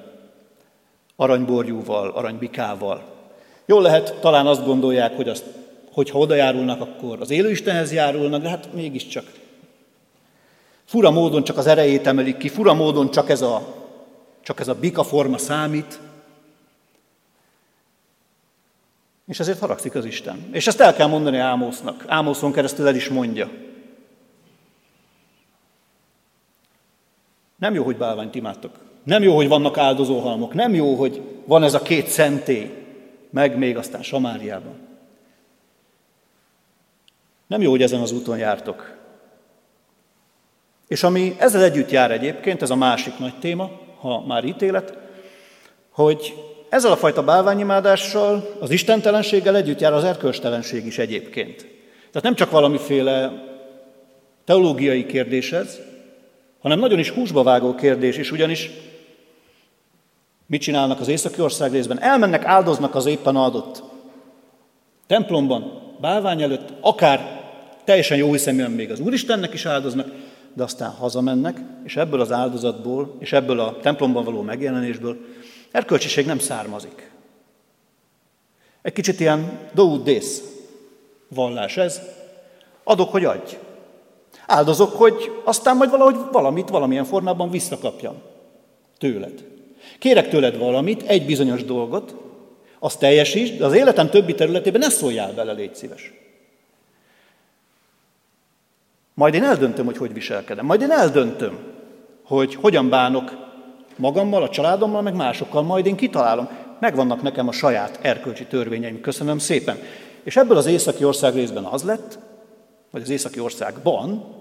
aranyborjúval, 1.15 2.09
aranybikával. 2.09 3.10
Jól 3.65 3.81
lehet, 3.81 4.15
talán 4.19 4.47
azt 4.47 4.65
gondolják, 4.65 5.15
hogy 5.15 5.29
azt, 5.29 5.45
hogyha 5.91 6.19
oda 6.19 6.35
járulnak, 6.35 6.81
akkor 6.81 7.21
az 7.21 7.29
élőistenhez 7.29 7.91
járulnak, 7.91 8.41
de 8.41 8.49
hát 8.49 8.73
mégiscsak. 8.73 9.31
Fura 10.85 11.11
módon 11.11 11.43
csak 11.43 11.57
az 11.57 11.67
erejét 11.67 12.07
emelik 12.07 12.37
ki, 12.37 12.47
fura 12.47 12.73
módon 12.73 13.11
csak 13.11 13.29
ez 13.29 13.41
a, 13.41 13.75
csak 14.41 14.59
ez 14.59 14.67
a 14.67 14.75
bika 14.75 15.03
forma 15.03 15.37
számít, 15.37 15.99
És 19.31 19.39
ezért 19.39 19.59
haragszik 19.59 19.95
az 19.95 20.05
Isten. 20.05 20.49
És 20.51 20.67
ezt 20.67 20.79
el 20.79 20.93
kell 20.93 21.07
mondani 21.07 21.37
Ámosznak. 21.37 22.03
Ámoszon 22.07 22.51
keresztül 22.51 22.87
el 22.87 22.95
is 22.95 23.09
mondja. 23.09 23.49
Nem 27.55 27.73
jó, 27.73 27.83
hogy 27.83 27.97
bálványt 27.97 28.35
imádtok. 28.35 28.79
Nem 29.03 29.23
jó, 29.23 29.35
hogy 29.35 29.47
vannak 29.47 29.77
áldozóhalmok. 29.77 30.53
Nem 30.53 30.73
jó, 30.73 30.95
hogy 30.95 31.21
van 31.45 31.63
ez 31.63 31.73
a 31.73 31.81
két 31.81 32.07
szentély, 32.07 32.80
meg 33.31 33.57
még 33.57 33.77
aztán 33.77 34.03
Samáriában. 34.03 34.75
Nem 37.47 37.61
jó, 37.61 37.69
hogy 37.69 37.81
ezen 37.81 38.01
az 38.01 38.11
úton 38.11 38.37
jártok. 38.37 38.97
És 40.87 41.03
ami 41.03 41.35
ezzel 41.37 41.63
együtt 41.63 41.89
jár 41.89 42.11
egyébként, 42.11 42.61
ez 42.61 42.69
a 42.69 42.75
másik 42.75 43.17
nagy 43.17 43.39
téma, 43.39 43.71
ha 43.99 44.25
már 44.25 44.43
ítélet, 44.43 44.97
hogy 45.89 46.33
ezzel 46.69 46.91
a 46.91 46.95
fajta 46.95 47.23
bálványimádással, 47.23 48.55
az 48.59 48.69
istentelenséggel 48.69 49.55
együtt 49.55 49.79
jár 49.79 49.93
az 49.93 50.03
erkölcstelenség 50.03 50.85
is 50.85 50.97
egyébként. 50.97 51.57
Tehát 51.91 52.23
nem 52.23 52.35
csak 52.35 52.51
valamiféle 52.51 53.31
teológiai 54.45 55.05
kérdés 55.05 55.51
ez, 55.51 55.79
hanem 56.59 56.79
nagyon 56.79 56.99
is 56.99 57.09
húsba 57.09 57.43
vágó 57.43 57.75
kérdés 57.75 58.17
is, 58.17 58.31
ugyanis 58.31 58.69
mit 60.51 60.61
csinálnak 60.61 60.99
az 60.99 61.07
északi 61.07 61.41
ország 61.41 61.71
részben? 61.71 62.01
Elmennek, 62.01 62.45
áldoznak 62.45 62.95
az 62.95 63.05
éppen 63.05 63.35
adott 63.35 63.83
templomban, 65.07 65.81
bálvány 66.01 66.41
előtt, 66.41 66.69
akár 66.81 67.41
teljesen 67.83 68.17
jó 68.17 68.31
hiszeműen 68.31 68.71
még 68.71 68.91
az 68.91 68.99
Úristennek 68.99 69.53
is 69.53 69.65
áldoznak, 69.65 70.11
de 70.53 70.63
aztán 70.63 70.91
hazamennek, 70.91 71.61
és 71.83 71.95
ebből 71.95 72.21
az 72.21 72.31
áldozatból, 72.31 73.15
és 73.19 73.33
ebből 73.33 73.59
a 73.59 73.77
templomban 73.81 74.23
való 74.23 74.41
megjelenésből 74.41 75.17
Erkölcsiség 75.71 76.25
nem 76.25 76.39
származik. 76.39 77.11
Egy 78.81 78.93
kicsit 78.93 79.19
ilyen 79.19 79.59
do 79.73 79.97
dész 79.97 80.43
vallás 81.27 81.77
ez. 81.77 82.01
Adok, 82.83 83.11
hogy 83.11 83.25
adj. 83.25 83.57
Áldozok, 84.47 84.93
hogy 84.93 85.31
aztán 85.43 85.77
majd 85.77 85.89
valahogy 85.89 86.15
valamit, 86.31 86.69
valamilyen 86.69 87.05
formában 87.05 87.49
visszakapjam 87.49 88.15
tőled. 88.97 89.51
Kérek 89.99 90.29
tőled 90.29 90.57
valamit, 90.57 91.01
egy 91.01 91.25
bizonyos 91.25 91.63
dolgot, 91.63 92.15
azt 92.79 92.99
teljesítsd, 92.99 93.57
de 93.57 93.65
az 93.65 93.73
életem 93.73 94.09
többi 94.09 94.35
területében 94.35 94.79
ne 94.79 94.89
szóljál 94.89 95.33
bele, 95.33 95.51
légy 95.51 95.75
szíves. 95.75 96.13
Majd 99.13 99.33
én 99.33 99.43
eldöntöm, 99.43 99.85
hogy 99.85 99.97
hogy 99.97 100.13
viselkedem. 100.13 100.65
Majd 100.65 100.81
én 100.81 100.91
eldöntöm, 100.91 101.59
hogy 102.23 102.55
hogyan 102.55 102.89
bánok 102.89 103.31
magammal, 103.95 104.43
a 104.43 104.49
családommal, 104.49 105.01
meg 105.01 105.15
másokkal, 105.15 105.61
majd 105.61 105.85
én 105.85 105.95
kitalálom. 105.95 106.49
Megvannak 106.79 107.21
nekem 107.21 107.47
a 107.47 107.51
saját 107.51 107.99
erkölcsi 108.01 108.45
törvényeim, 108.45 109.01
köszönöm 109.01 109.37
szépen. 109.37 109.77
És 110.23 110.37
ebből 110.37 110.57
az 110.57 110.65
északi 110.65 111.03
ország 111.03 111.33
részben 111.33 111.63
az 111.63 111.83
lett, 111.83 112.19
vagy 112.91 113.01
az 113.01 113.09
északi 113.09 113.39
országban, 113.39 114.35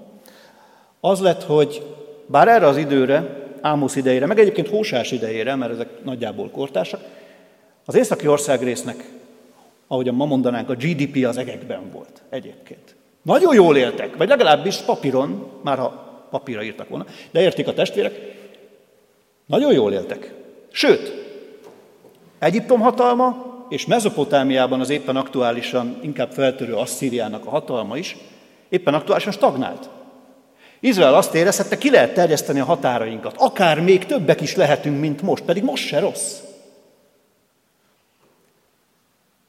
az 1.00 1.20
lett, 1.20 1.42
hogy 1.42 1.82
bár 2.26 2.48
erre 2.48 2.66
az 2.66 2.76
időre, 2.76 3.39
Ámosz 3.60 3.96
idejére, 3.96 4.26
meg 4.26 4.38
egyébként 4.38 4.68
Hósás 4.68 5.12
idejére, 5.12 5.54
mert 5.54 5.72
ezek 5.72 5.88
nagyjából 6.04 6.50
kortársak, 6.50 7.00
az 7.84 7.94
északi 7.94 8.26
ország 8.26 8.62
résznek, 8.62 9.08
ahogyan 9.86 10.14
ma 10.14 10.24
mondanánk, 10.24 10.70
a 10.70 10.74
GDP 10.74 11.24
az 11.26 11.36
egekben 11.36 11.90
volt 11.92 12.22
egyébként. 12.30 12.94
Nagyon 13.22 13.54
jól 13.54 13.76
éltek, 13.76 14.16
vagy 14.16 14.28
legalábbis 14.28 14.76
papíron, 14.76 15.46
már 15.62 15.78
ha 15.78 16.08
papírra 16.30 16.62
írtak 16.62 16.88
volna, 16.88 17.06
de 17.30 17.40
értik 17.40 17.68
a 17.68 17.74
testvérek, 17.74 18.38
nagyon 19.46 19.72
jól 19.72 19.92
éltek. 19.92 20.34
Sőt, 20.70 21.20
Egyiptom 22.40 22.80
hatalma 22.80 23.46
és 23.68 23.86
Mezopotámiában 23.86 24.80
az 24.80 24.90
éppen 24.90 25.16
aktuálisan 25.16 25.98
inkább 26.02 26.30
feltörő 26.30 26.74
Asszíriának 26.74 27.46
a 27.46 27.50
hatalma 27.50 27.96
is 27.96 28.16
éppen 28.68 28.94
aktuálisan 28.94 29.32
stagnált. 29.32 29.88
Izrael 30.80 31.14
azt 31.14 31.34
érezhette, 31.34 31.78
ki 31.78 31.90
lehet 31.90 32.14
terjeszteni 32.14 32.60
a 32.60 32.64
határainkat. 32.64 33.34
Akár 33.36 33.80
még 33.80 34.06
többek 34.06 34.40
is 34.40 34.56
lehetünk, 34.56 35.00
mint 35.00 35.22
most, 35.22 35.42
pedig 35.42 35.62
most 35.62 35.86
se 35.86 35.98
rossz. 35.98 36.38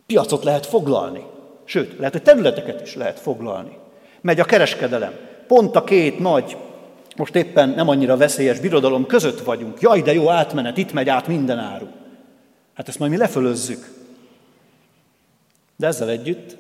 Piacot 0.06 0.44
lehet 0.44 0.66
foglalni. 0.66 1.24
Sőt, 1.66 1.98
lehet, 1.98 2.14
hogy 2.14 2.24
területeket 2.24 2.82
is 2.82 2.96
lehet 2.96 3.20
foglalni. 3.20 3.78
Megy 4.22 4.40
a 4.40 4.46
kereskedelem. 4.46 5.14
Pont 5.48 5.76
a 5.76 5.84
két 5.84 6.20
nagy, 6.20 6.58
most 7.16 7.36
éppen 7.36 7.70
nem 7.70 7.88
annyira 7.88 8.18
veszélyes 8.18 8.60
birodalom 8.60 9.06
között 9.06 9.40
vagyunk. 9.40 9.82
Jaj, 9.82 10.02
de 10.02 10.14
jó 10.14 10.30
átmenet, 10.30 10.78
itt 10.78 10.94
megy 10.94 11.10
át 11.10 11.28
minden 11.28 11.60
áru. 11.60 11.88
Hát 12.74 12.88
ezt 12.88 13.00
majd 13.00 13.12
mi 13.12 13.18
lefölözzük. 13.18 13.90
De 15.76 15.88
ezzel 15.88 16.10
együtt 16.10 16.58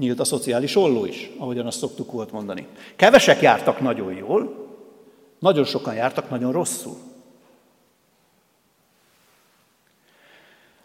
nyílt 0.00 0.20
a 0.20 0.24
szociális 0.24 0.76
olló 0.76 1.04
is, 1.04 1.30
ahogyan 1.38 1.66
azt 1.66 1.78
szoktuk 1.78 2.12
volt 2.12 2.32
mondani. 2.32 2.66
Kevesek 2.96 3.40
jártak 3.40 3.80
nagyon 3.80 4.14
jól, 4.14 4.68
nagyon 5.38 5.64
sokan 5.64 5.94
jártak 5.94 6.30
nagyon 6.30 6.52
rosszul. 6.52 6.96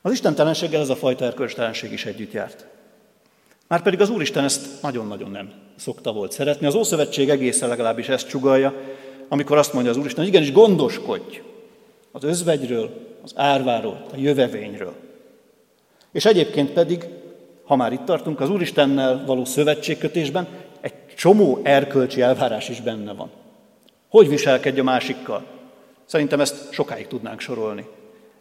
Az 0.02 0.12
istentelenséggel 0.12 0.82
ez 0.82 0.90
a 0.90 0.96
fajta 0.96 1.26
erkölcstelenség 1.26 1.92
is 1.92 2.06
együtt 2.06 2.32
járt. 2.32 2.66
Márpedig 3.68 4.02
az 4.02 4.10
Úristen 4.10 4.44
ezt 4.44 4.82
nagyon-nagyon 4.82 5.32
nem 5.32 5.54
szokta 5.76 6.12
volt 6.12 6.32
szeretni. 6.32 6.66
Az 6.66 6.76
Ószövetség 6.76 7.30
egészen 7.30 7.70
legalábbis 7.70 8.10
ezt 8.10 8.28
csugalja, 8.28 8.74
amikor 9.28 9.58
azt 9.58 9.74
mondja 9.74 9.92
az 9.92 9.98
Úristen, 9.98 10.24
hogy 10.24 10.34
igenis 10.34 10.52
gondoskodj 10.52 11.42
az 12.12 12.24
özvegyről, 12.24 13.18
az 13.24 13.32
árváról, 13.36 14.06
a 14.14 14.18
jövevényről. 14.18 14.94
És 16.12 16.26
egyébként 16.26 16.72
pedig, 16.72 17.06
ha 17.66 17.76
már 17.76 17.94
itt 17.94 18.06
tartunk, 18.06 18.40
az 18.40 18.50
Úristennel 18.50 19.24
való 19.26 19.46
szövetségkötésben 19.46 20.48
egy 20.82 20.94
csomó 21.16 21.60
erkölcsi 21.64 22.22
elvárás 22.22 22.70
is 22.70 22.82
benne 22.82 23.14
van. 23.14 23.30
Hogy 24.10 24.30
viselkedj 24.30 24.80
a 24.80 24.84
másikkal? 24.84 25.46
Szerintem 26.06 26.40
ezt 26.40 26.72
sokáig 26.72 27.08
tudnánk 27.08 27.40
sorolni. 27.40 27.86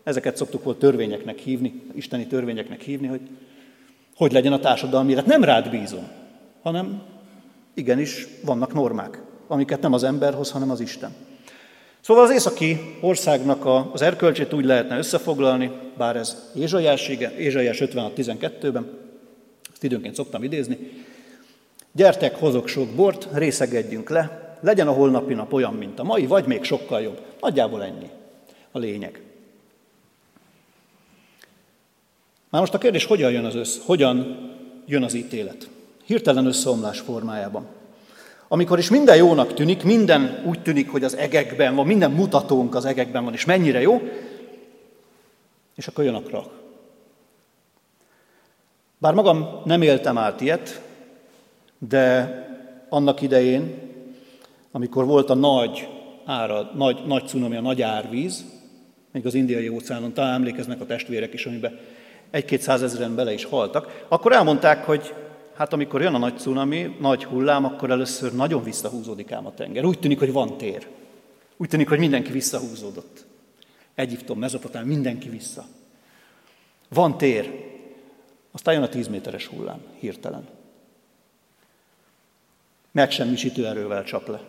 Ezeket 0.03 0.37
szoktuk 0.37 0.65
volt 0.65 0.79
törvényeknek 0.79 1.39
hívni, 1.39 1.83
isteni 1.95 2.27
törvényeknek 2.27 2.81
hívni, 2.81 3.07
hogy 3.07 3.21
hogy 4.17 4.33
legyen 4.33 4.53
a 4.53 4.59
társadalmi 4.59 5.13
élet. 5.13 5.27
Nem 5.27 5.45
rád 5.45 5.71
bízom, 5.71 6.09
hanem 6.63 7.03
igenis 7.75 8.27
vannak 8.45 8.75
normák, 8.75 9.23
amiket 9.49 9.81
nem 9.81 9.93
az 9.93 10.05
ember 10.05 10.35
hoz, 10.35 10.51
hanem 10.51 10.71
az 10.71 10.81
Isten. 10.81 11.15
Szóval 12.01 12.25
az 12.25 12.31
északi 12.31 12.81
országnak 13.01 13.67
az 13.93 14.03
erkölcsét 14.03 14.53
úgy 14.53 14.65
lehetne 14.65 14.97
összefoglalni, 14.97 15.71
bár 15.97 16.17
ez 16.17 16.53
Ézsaiásége, 16.55 17.37
Ézsaiás 17.37 17.79
56.12-ben, 17.81 19.04
ezt 19.85 19.92
időnként 19.92 20.14
szoktam 20.14 20.42
idézni, 20.42 20.79
gyertek, 21.92 22.37
hozok 22.37 22.68
sok 22.68 22.88
bort, 22.88 23.29
részegedjünk 23.33 24.09
le, 24.09 24.57
legyen 24.61 24.88
a 24.88 24.92
holnapi 24.92 25.35
nap 25.35 25.53
olyan, 25.53 25.75
mint 25.75 25.99
a 25.99 26.05
mai, 26.05 26.27
vagy 26.27 26.47
még 26.47 26.64
sokkal 26.64 27.01
jobb. 27.01 27.20
Nagyjából 27.40 27.83
ennyi 27.83 28.11
a 28.70 28.79
lényeg. 28.79 29.23
Már 32.51 32.61
most 32.61 32.75
a 32.75 32.79
kérdés, 32.79 33.05
hogyan 33.05 33.31
jön 33.31 33.44
az 33.44 33.55
össz, 33.55 33.79
hogyan 33.85 34.38
jön 34.87 35.03
az 35.03 35.14
ítélet? 35.14 35.68
Hirtelen 36.05 36.47
összeomlás 36.47 37.01
formájában. 37.01 37.66
Amikor 38.49 38.79
is 38.79 38.90
minden 38.90 39.16
jónak 39.16 39.55
tűnik, 39.55 39.83
minden 39.83 40.42
úgy 40.47 40.62
tűnik, 40.62 40.90
hogy 40.90 41.05
az 41.05 41.16
egekben 41.16 41.75
van, 41.75 41.87
minden 41.87 42.11
mutatónk 42.11 42.75
az 42.75 42.85
egekben 42.85 43.25
van, 43.25 43.33
és 43.33 43.44
mennyire 43.44 43.81
jó, 43.81 44.03
és 45.75 45.87
akkor 45.87 46.05
jön 46.05 46.14
a 46.14 46.23
krak. 46.23 46.63
Bár 49.05 49.14
magam 49.14 49.61
nem 49.64 49.83
éltem 49.83 50.19
át 50.19 50.40
ilyet, 50.40 50.83
de 51.79 52.33
annak 52.88 53.21
idején, 53.21 53.75
amikor 54.73 55.05
volt 55.05 55.31
a 55.31 55.35
nagy 55.35 55.88
ára, 56.25 56.71
nagy, 56.75 57.03
nagy 57.07 57.29
cunami, 57.29 57.57
a 57.57 57.61
nagy 57.61 57.83
árvíz, 57.83 58.45
még 59.12 59.27
az 59.27 59.35
indiai 59.35 59.69
óceánon, 59.69 60.12
talán 60.12 60.35
emlékeznek 60.35 60.81
a 60.81 60.87
testvérek 60.87 61.33
is, 61.33 61.47
amiben 61.47 61.79
egy-két 62.31 62.61
százezeren 62.61 63.14
bele 63.14 63.33
is 63.33 63.45
haltak, 63.45 64.05
akkor 64.09 64.33
elmondták, 64.33 64.85
hogy 64.85 65.14
hát 65.55 65.73
amikor 65.73 66.03
jön 66.03 66.14
a 66.14 66.19
nagy 66.19 66.38
cunami, 66.38 66.97
nagy 67.01 67.25
hullám, 67.25 67.64
akkor 67.64 67.90
először 67.90 68.35
nagyon 68.35 68.62
visszahúzódik 68.62 69.33
ám 69.33 69.47
a 69.47 69.55
tenger. 69.55 69.85
Úgy 69.85 69.99
tűnik, 69.99 70.19
hogy 70.19 70.33
van 70.33 70.57
tér. 70.57 70.87
Úgy 71.57 71.69
tűnik, 71.69 71.88
hogy 71.88 71.99
mindenki 71.99 72.33
visszahúzódott. 72.33 73.25
Egyiptom, 73.95 74.38
Mezopotám, 74.38 74.87
mindenki 74.87 75.29
vissza. 75.29 75.64
Van 76.88 77.19
tér. 77.19 77.73
Aztán 78.55 78.75
jön 78.75 78.83
a 78.83 78.88
tíz 78.88 79.09
méteres 79.09 79.47
hullám, 79.47 79.81
hirtelen. 79.99 80.49
Megsemmisítő 82.93 83.67
erővel 83.67 84.05
csap 84.05 84.29
le. 84.29 84.40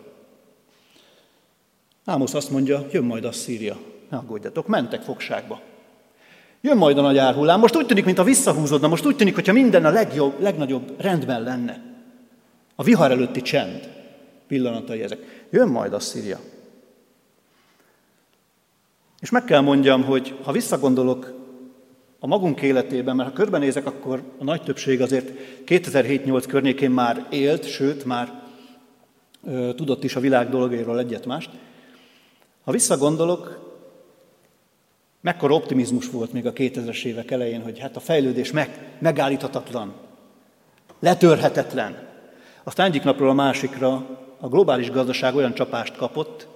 Ámosz 2.04 2.34
azt 2.34 2.50
mondja, 2.50 2.86
jön 2.90 3.04
majd 3.04 3.24
a 3.24 3.32
Szíria. 3.32 3.78
Ne 4.08 4.16
aggódjatok, 4.16 4.66
mentek 4.66 5.02
fogságba. 5.02 5.60
Jön 6.60 6.76
majd 6.76 6.98
a 6.98 7.00
nagy 7.00 7.18
árhullám. 7.18 7.60
Most 7.60 7.76
úgy 7.76 7.86
tűnik, 7.86 8.04
mintha 8.04 8.24
visszahúzódna, 8.24 8.88
most 8.88 9.06
úgy 9.06 9.16
tűnik, 9.16 9.34
hogyha 9.34 9.52
minden 9.52 9.84
a 9.84 9.90
legjobb, 9.90 10.40
legnagyobb 10.40 11.00
rendben 11.00 11.42
lenne. 11.42 11.82
A 12.74 12.82
vihar 12.82 13.10
előtti 13.10 13.42
csend 13.42 13.90
pillanatai 14.46 15.02
ezek. 15.02 15.46
Jön 15.50 15.68
majd 15.68 15.92
a 15.92 16.00
Szíria. 16.00 16.40
És 19.20 19.30
meg 19.30 19.44
kell 19.44 19.60
mondjam, 19.60 20.04
hogy 20.04 20.38
ha 20.42 20.52
visszagondolok 20.52 21.35
a 22.18 22.26
magunk 22.26 22.62
életében, 22.62 23.16
mert 23.16 23.28
ha 23.28 23.34
körbenézek, 23.34 23.86
akkor 23.86 24.22
a 24.38 24.44
nagy 24.44 24.62
többség 24.62 25.00
azért 25.00 25.30
2007-8 25.66 26.44
környékén 26.48 26.90
már 26.90 27.26
élt, 27.30 27.68
sőt, 27.68 28.04
már 28.04 28.42
ö, 29.44 29.70
tudott 29.74 30.04
is 30.04 30.16
a 30.16 30.20
világ 30.20 30.48
dolgairól 30.48 30.98
egyet-mást. 30.98 31.50
Ha 32.64 32.72
visszagondolok, 32.72 33.64
Mekkora 35.26 35.54
optimizmus 35.54 36.10
volt 36.10 36.32
még 36.32 36.46
a 36.46 36.52
2000-es 36.52 37.04
évek 37.04 37.30
elején, 37.30 37.62
hogy 37.62 37.78
hát 37.78 37.96
a 37.96 38.00
fejlődés 38.00 38.52
meg, 38.52 38.96
megállíthatatlan, 38.98 39.94
letörhetetlen. 41.00 42.08
Aztán 42.64 42.86
egyik 42.86 43.02
napról 43.02 43.28
a 43.28 43.32
másikra 43.32 44.06
a 44.40 44.48
globális 44.48 44.90
gazdaság 44.90 45.34
olyan 45.34 45.54
csapást 45.54 45.96
kapott, 45.96 46.46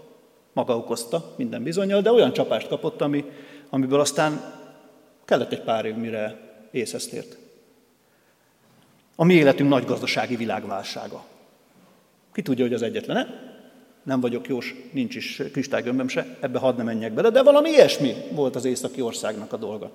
maga 0.52 0.76
okozta 0.76 1.34
minden 1.36 1.62
bizonyal, 1.62 2.00
de 2.00 2.12
olyan 2.12 2.32
csapást 2.32 2.68
kapott, 2.68 3.00
ami, 3.00 3.24
amiből 3.70 4.00
aztán 4.00 4.59
kellett 5.30 5.52
egy 5.52 5.62
pár 5.62 5.84
év, 5.84 5.94
mire 5.94 6.36
észhez 6.70 7.06
tért. 7.06 7.36
A 9.16 9.24
mi 9.24 9.34
életünk 9.34 9.68
nagy 9.68 9.84
gazdasági 9.84 10.36
világválsága. 10.36 11.24
Ki 12.32 12.42
tudja, 12.42 12.64
hogy 12.64 12.74
az 12.74 12.82
egyetlen? 12.82 13.48
nem 14.02 14.20
vagyok 14.20 14.48
jós, 14.48 14.74
nincs 14.92 15.14
is 15.14 15.42
kristálygömböm 15.52 16.08
se, 16.08 16.36
ebbe 16.40 16.58
hadd 16.58 16.76
ne 16.76 16.82
menjek 16.82 17.12
bele, 17.12 17.30
de 17.30 17.42
valami 17.42 17.70
ilyesmi 17.70 18.14
volt 18.32 18.56
az 18.56 18.64
északi 18.64 19.00
országnak 19.00 19.52
a 19.52 19.56
dolga. 19.56 19.92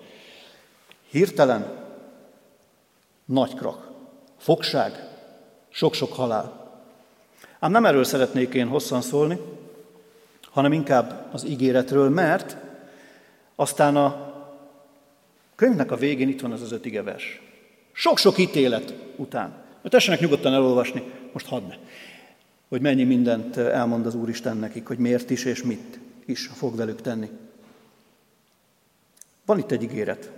Hirtelen 1.10 1.74
nagy 3.26 3.54
krak, 3.54 3.92
fogság, 4.38 5.10
sok-sok 5.70 6.14
halál. 6.14 6.74
Ám 7.60 7.72
nem 7.72 7.86
erről 7.86 8.04
szeretnék 8.04 8.54
én 8.54 8.68
hosszan 8.68 9.02
szólni, 9.02 9.40
hanem 10.50 10.74
inkább 10.74 11.30
az 11.32 11.46
ígéretről, 11.46 12.10
mert 12.10 12.58
aztán 13.56 13.96
a 13.96 14.25
könyvnek 15.56 15.92
a 15.92 15.96
végén 15.96 16.30
itt 16.30 16.42
van 16.42 16.52
az 16.52 16.62
az 16.62 16.72
öt 16.72 16.86
igevers. 16.86 17.42
Sok-sok 17.92 18.38
ítélet 18.38 18.94
után. 19.16 19.64
Tessenek 19.84 20.20
nyugodtan 20.20 20.54
elolvasni, 20.54 21.04
most 21.32 21.48
hadd 21.48 21.68
ne 21.68 21.76
hogy 22.70 22.82
mennyi 22.82 23.04
mindent 23.04 23.58
elmond 23.58 24.06
az 24.06 24.16
Úristen 24.16 24.58
nekik, 24.58 24.88
hogy 24.88 24.98
miért 24.98 25.30
is 25.30 25.46
és 25.46 25.64
mit 25.64 26.00
is 26.26 26.50
fog 26.54 26.76
velük 26.76 27.02
tenni. 27.02 27.30
Van 29.46 29.60
itt 29.60 29.72
egy 29.72 29.84
ígéret, 29.84 30.32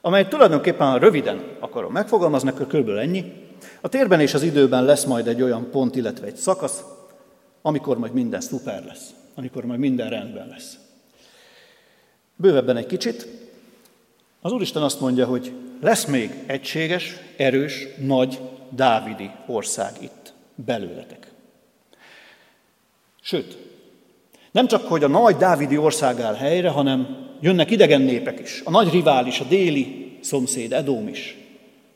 amely 0.00 0.28
tulajdonképpen, 0.28 0.98
röviden 0.98 1.56
akarom 1.58 1.92
megfogalmazni, 1.92 2.48
akkor 2.48 2.66
kb. 2.66 2.88
ennyi. 2.88 3.32
A 3.80 3.88
térben 3.88 4.20
és 4.20 4.34
az 4.34 4.42
időben 4.42 4.84
lesz 4.84 5.04
majd 5.04 5.26
egy 5.26 5.42
olyan 5.42 5.70
pont, 5.70 5.96
illetve 5.96 6.26
egy 6.26 6.36
szakasz, 6.36 6.82
amikor 7.62 7.98
majd 7.98 8.12
minden 8.12 8.40
szuper 8.40 8.84
lesz, 8.84 9.10
amikor 9.34 9.64
majd 9.64 9.80
minden 9.80 10.10
rendben 10.10 10.48
lesz. 10.48 10.78
Bővebben 12.36 12.76
egy 12.76 12.86
kicsit, 12.86 13.28
az 14.46 14.52
Úristen 14.52 14.82
azt 14.82 15.00
mondja, 15.00 15.26
hogy 15.26 15.52
lesz 15.80 16.04
még 16.04 16.30
egységes, 16.46 17.16
erős, 17.36 17.86
nagy, 17.98 18.40
dávidi 18.70 19.30
ország 19.46 19.92
itt, 20.00 20.32
belőletek. 20.54 21.30
Sőt, 23.20 23.58
nem 24.50 24.66
csak, 24.66 24.88
hogy 24.88 25.04
a 25.04 25.08
nagy 25.08 25.36
Dávidi 25.36 25.76
ország 25.76 26.20
áll 26.20 26.34
helyre, 26.34 26.68
hanem 26.68 27.28
jönnek 27.40 27.70
idegen 27.70 28.00
népek 28.00 28.40
is. 28.40 28.62
A 28.64 28.70
nagy 28.70 28.90
rivális, 28.90 29.40
a 29.40 29.44
déli 29.44 30.18
szomszéd, 30.20 30.72
Edóm 30.72 31.08
is. 31.08 31.36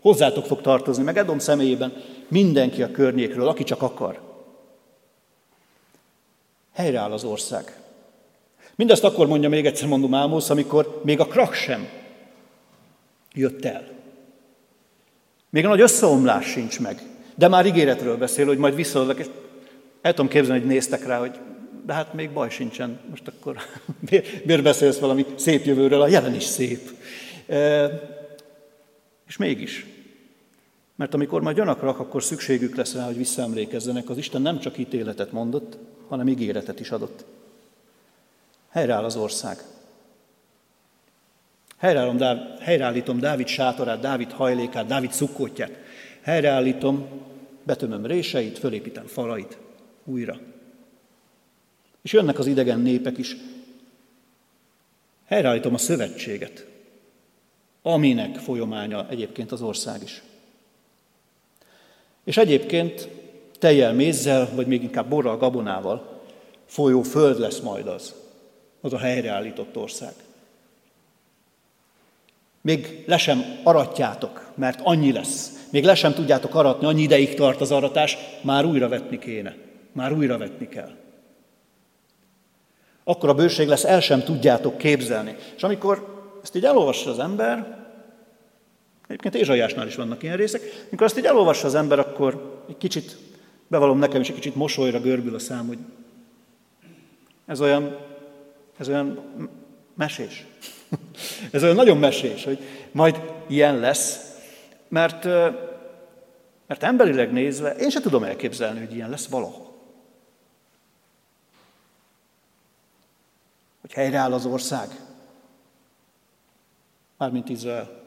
Hozzátok 0.01 0.47
fog 0.47 0.61
tartozni, 0.61 1.03
meg 1.03 1.17
Edom 1.17 1.39
személyében 1.39 1.93
mindenki 2.29 2.83
a 2.83 2.91
környékről, 2.91 3.49
aki 3.49 3.65
csak 3.65 3.83
akar. 3.83 4.21
Helyreáll 6.73 7.13
az 7.13 7.25
ország. 7.25 7.81
Mindezt 8.75 9.05
akkor 9.05 9.27
mondja 9.27 9.49
még 9.49 9.67
egyszer, 9.67 9.89
mondom 9.89 10.15
Ámosz, 10.15 10.51
amikor 10.51 11.01
még 11.05 11.21
a 11.21 11.27
krak 11.27 11.55
sem 11.55 11.99
jött 13.35 13.65
el. 13.65 13.89
Még 15.51 15.65
a 15.65 15.69
nagy 15.69 15.81
összeomlás 15.81 16.47
sincs 16.47 16.81
meg. 16.81 17.03
De 17.35 17.49
már 17.49 17.67
ígéretről 17.67 18.17
beszél, 18.17 18.47
hogy 18.47 18.59
majd 18.59 18.75
visszaadok, 18.75 19.19
és 19.19 19.27
El 20.01 20.15
tudom 20.15 20.31
képzelni, 20.31 20.61
hogy 20.61 20.69
néztek 20.69 21.07
rá, 21.07 21.19
hogy 21.19 21.39
de 21.87 21.93
hát 21.93 22.15
még 22.15 22.31
baj 22.31 22.51
sincsen, 22.51 23.01
most 23.11 23.29
akkor 23.29 23.57
miért 24.45 24.63
beszélsz 24.63 24.99
valami 24.99 25.27
szép 25.37 25.65
jövőről, 25.65 26.03
a 26.03 26.09
jelen 26.09 26.35
is 26.35 26.43
szép. 26.43 26.91
E, 27.47 27.91
és 29.27 29.37
mégis, 29.37 29.87
mert 30.97 31.15
amikor 31.15 31.43
majd 31.43 31.57
jönnek 31.57 31.81
rak, 31.81 31.99
akkor 31.99 32.23
szükségük 32.23 32.77
lesz 32.77 32.95
rá, 32.95 33.05
hogy 33.05 33.17
visszaemlékezzenek, 33.17 34.09
az 34.09 34.17
Isten 34.17 34.43
nem 34.43 34.59
csak 34.59 34.79
ítéletet 34.79 35.33
mondott, 35.33 35.77
hanem 36.09 36.29
ígéretet 36.29 36.81
is 36.81 36.91
adott. 36.91 37.25
Helyreáll 38.71 39.05
az 39.05 39.17
ország. 39.17 39.59
Helyreállítom, 41.81 42.57
helyreállítom 42.59 43.21
Dávid 43.21 43.47
sátorát, 43.47 44.01
Dávid 44.01 44.33
hajlékát, 44.33 44.87
Dávid 44.87 45.13
szukkótját. 45.13 45.71
Helyreállítom, 46.21 47.09
betömöm 47.63 48.07
réseit, 48.07 48.59
fölépítem 48.59 49.07
falait 49.07 49.59
újra. 50.05 50.39
És 52.03 52.13
jönnek 52.13 52.39
az 52.39 52.47
idegen 52.47 52.81
népek 52.81 53.19
is. 53.19 53.37
Helyreállítom 55.27 55.75
a 55.75 55.79
szövetséget, 55.79 56.67
aminek 57.83 58.37
folyamánya 58.37 59.09
egyébként 59.09 59.53
az 59.53 59.63
ország 59.63 60.03
is. 60.03 60.23
És 62.25 62.37
egyébként 62.37 63.09
tejjel, 63.59 63.93
mézzel, 63.93 64.49
vagy 64.55 64.67
még 64.67 64.83
inkább 64.83 65.09
borral, 65.09 65.37
gabonával 65.37 66.23
folyó 66.67 67.03
föld 67.03 67.39
lesz 67.39 67.61
majd 67.61 67.87
az, 67.87 68.15
az 68.81 68.93
a 68.93 68.99
helyreállított 68.99 69.77
ország. 69.77 70.13
Még 72.61 73.03
le 73.07 73.19
sem 73.19 73.45
aratjátok, 73.63 74.53
mert 74.55 74.81
annyi 74.83 75.13
lesz. 75.13 75.67
Még 75.71 75.85
le 75.85 75.95
sem 75.95 76.13
tudjátok 76.13 76.55
aratni, 76.55 76.87
annyi 76.87 77.03
ideig 77.03 77.35
tart 77.35 77.61
az 77.61 77.71
aratás, 77.71 78.17
már 78.43 78.65
újra 78.65 78.89
vetni 78.89 79.19
kéne. 79.19 79.57
Már 79.93 80.13
újra 80.13 80.39
vetni 80.39 80.69
kell. 80.69 80.91
Akkor 83.05 83.29
a 83.29 83.35
bőség 83.35 83.69
lesz, 83.69 83.85
el 83.85 84.01
sem 84.01 84.23
tudjátok 84.23 84.79
képzelni. 84.79 85.37
És 85.57 85.63
amikor 85.63 86.21
ezt 86.43 86.57
így 86.57 86.65
elolvassa 86.65 87.11
az 87.11 87.19
ember, 87.19 87.79
egyébként 89.07 89.35
Ézsaiásnál 89.35 89.87
is 89.87 89.95
vannak 89.95 90.23
ilyen 90.23 90.37
részek, 90.37 90.63
amikor 90.89 91.07
ezt 91.07 91.19
így 91.19 91.25
elolvassa 91.25 91.67
az 91.67 91.75
ember, 91.75 91.99
akkor 91.99 92.63
egy 92.69 92.77
kicsit, 92.79 93.17
bevallom 93.67 93.99
nekem 93.99 94.21
is, 94.21 94.29
egy 94.29 94.35
kicsit 94.35 94.55
mosolyra 94.55 95.01
görbül 95.01 95.35
a 95.35 95.39
szám, 95.39 95.67
hogy 95.67 95.79
ez 97.47 97.61
olyan, 97.61 97.97
ez 98.79 98.89
olyan 98.89 99.19
mesés. 99.95 100.47
Ez 101.53 101.63
olyan 101.63 101.75
nagyon 101.75 101.99
mesés, 101.99 102.45
hogy 102.45 102.59
majd 102.93 103.21
ilyen 103.47 103.79
lesz, 103.79 104.37
mert, 104.89 105.25
mert 106.67 106.83
emberileg 106.83 107.33
nézve 107.33 107.75
én 107.75 107.91
sem 107.91 108.03
tudom 108.03 108.25
elképzelni, 108.25 108.79
hogy 108.79 108.95
ilyen 108.95 109.11
lesz 109.11 109.27
valahol. 109.27 109.69
Hogy 113.81 113.93
helyreáll 113.93 114.33
az 114.33 114.47
ország, 114.47 114.89
mármint 117.17 117.49
Izrael, 117.49 118.03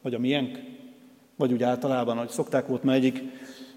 vagy 0.00 0.14
a 0.14 0.18
miénk, 0.18 0.58
vagy 1.36 1.52
úgy 1.52 1.62
általában, 1.62 2.16
hogy 2.16 2.28
szokták 2.28 2.66
volt, 2.66 2.82
mert 2.82 2.98
egyik 2.98 3.22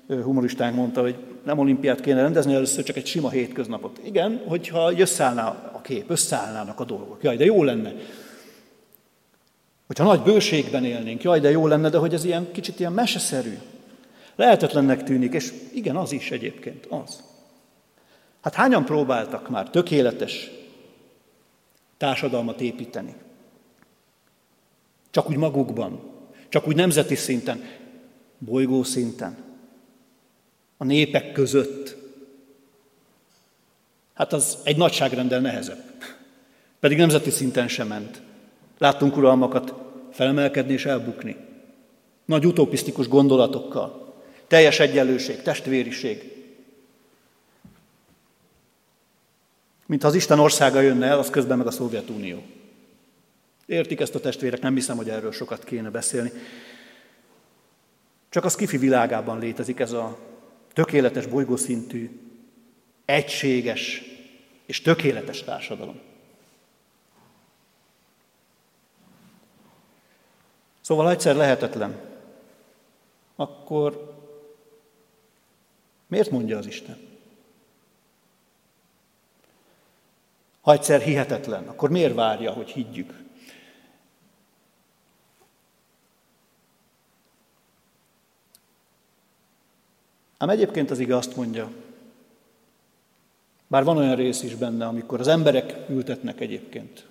humoristánk 0.08 0.76
mondta, 0.76 1.02
hogy 1.02 1.16
nem 1.44 1.60
olimpiát 1.60 2.02
kéne 2.02 2.22
rendezni, 2.22 2.54
először 2.54 2.84
csak 2.84 2.96
egy 2.96 3.06
sima 3.06 3.30
hétköznapot. 3.30 4.00
Igen, 4.04 4.42
hogyha 4.48 5.00
összeállná 5.00 5.48
a 5.74 5.82
kép, 5.82 6.10
összeállnának 6.10 6.80
a 6.80 6.86
dolgok. 6.86 7.24
Jaj, 7.24 7.38
de 7.38 7.46
jó 7.46 7.64
lenne. 7.64 7.94
Hogyha 9.92 10.06
nagy 10.06 10.22
bőségben 10.22 10.86
élnénk, 10.86 11.22
jaj, 11.22 11.40
de 11.40 11.50
jó 11.50 11.68
lenne, 11.68 11.90
de 11.90 11.98
hogy 11.98 12.14
ez 12.14 12.24
ilyen 12.24 12.52
kicsit 12.52 12.80
ilyen 12.80 12.94
meseszerű. 12.94 13.58
Lehetetlennek 14.36 15.04
tűnik, 15.04 15.34
és 15.34 15.54
igen, 15.74 15.96
az 15.96 16.12
is 16.12 16.32
egyébként, 16.32 16.86
az. 16.86 17.24
Hát 18.42 18.54
hányan 18.54 18.86
próbáltak 18.86 19.50
már 19.50 19.70
tökéletes 19.70 20.52
társadalmat 21.98 22.62
építeni? 22.62 23.16
Csak 25.10 25.30
úgy 25.30 25.38
magukban, 25.38 26.00
csak 26.50 26.68
úgy 26.68 26.76
nemzeti 26.76 27.16
szinten, 27.16 27.64
bolygó 28.38 28.84
szinten, 28.84 29.38
a 30.78 30.84
népek 30.84 31.32
között. 31.32 31.96
Hát 34.14 34.34
az 34.34 34.58
egy 34.64 34.78
nagyságrendel 34.78 35.40
nehezebb. 35.40 35.84
Pedig 36.80 36.98
nemzeti 36.98 37.30
szinten 37.30 37.68
sem 37.68 37.88
ment. 37.88 38.22
Láttunk 38.82 39.18
uralmakat 39.18 39.74
felemelkedni 40.12 40.74
és 40.74 40.86
elbukni. 40.86 41.36
Nagy 42.26 42.46
utopisztikus 42.46 43.08
gondolatokkal. 43.08 44.16
Teljes 44.48 44.80
egyenlőség, 44.80 45.42
testvériség. 45.42 46.32
Mint 49.86 50.02
ha 50.02 50.08
az 50.08 50.16
Isten 50.16 50.40
országa 50.40 50.80
jönne 50.80 51.06
el, 51.06 51.20
az 51.20 51.30
közben 51.30 51.58
meg 51.58 51.68
a 51.68 51.72
Szovjetunió. 51.72 52.44
Értik 53.66 54.00
ezt 54.00 54.16
a 54.16 54.20
testvérek, 54.20 54.62
nem 54.62 54.74
hiszem, 54.74 54.98
hogy 54.98 55.10
erről 55.10 55.32
sokat 55.32 55.64
kéne 55.64 55.90
beszélni. 55.90 56.32
Csak 58.30 58.46
az 58.46 58.56
kifi 58.56 58.78
világában 58.78 59.40
létezik 59.40 59.80
ez 59.80 59.92
a 59.92 60.18
tökéletes 60.74 61.28
bolygószintű, 61.28 62.20
egységes 63.06 64.02
és 64.66 64.82
tökéletes 64.82 65.44
társadalom. 65.44 66.10
Szóval 70.82 71.10
egyszer 71.10 71.36
lehetetlen, 71.36 72.00
akkor 73.36 74.16
miért 76.08 76.32
mondja 76.32 76.58
az 76.58 76.66
Isten? 76.66 77.10
Ha 80.62 80.72
egyszer 80.72 81.02
hihetetlen, 81.02 81.68
akkor 81.68 81.90
miért 81.90 82.16
várja, 82.16 82.52
hogy 82.52 82.70
higgyük? 82.70 83.20
Ám 90.38 90.50
egyébként 90.50 90.92
az 90.92 91.00
ige 91.00 91.16
azt 91.16 91.36
mondja, 91.36 91.72
bár 93.68 93.84
van 93.84 93.98
olyan 93.98 94.16
rész 94.16 94.44
is 94.44 94.56
benne, 94.56 94.88
amikor 94.88 95.20
az 95.20 95.28
emberek 95.28 95.90
ültetnek 95.90 96.40
egyébként 96.40 97.11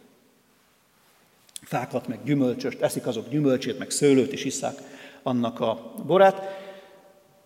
fákat, 1.71 2.09
meg 2.09 2.19
gyümölcsöst, 2.25 2.81
eszik 2.81 3.07
azok 3.07 3.29
gyümölcsét, 3.29 3.79
meg 3.79 3.91
szőlőt, 3.91 4.33
és 4.33 4.45
iszák 4.45 4.79
annak 5.23 5.61
a 5.61 5.95
borát. 6.07 6.43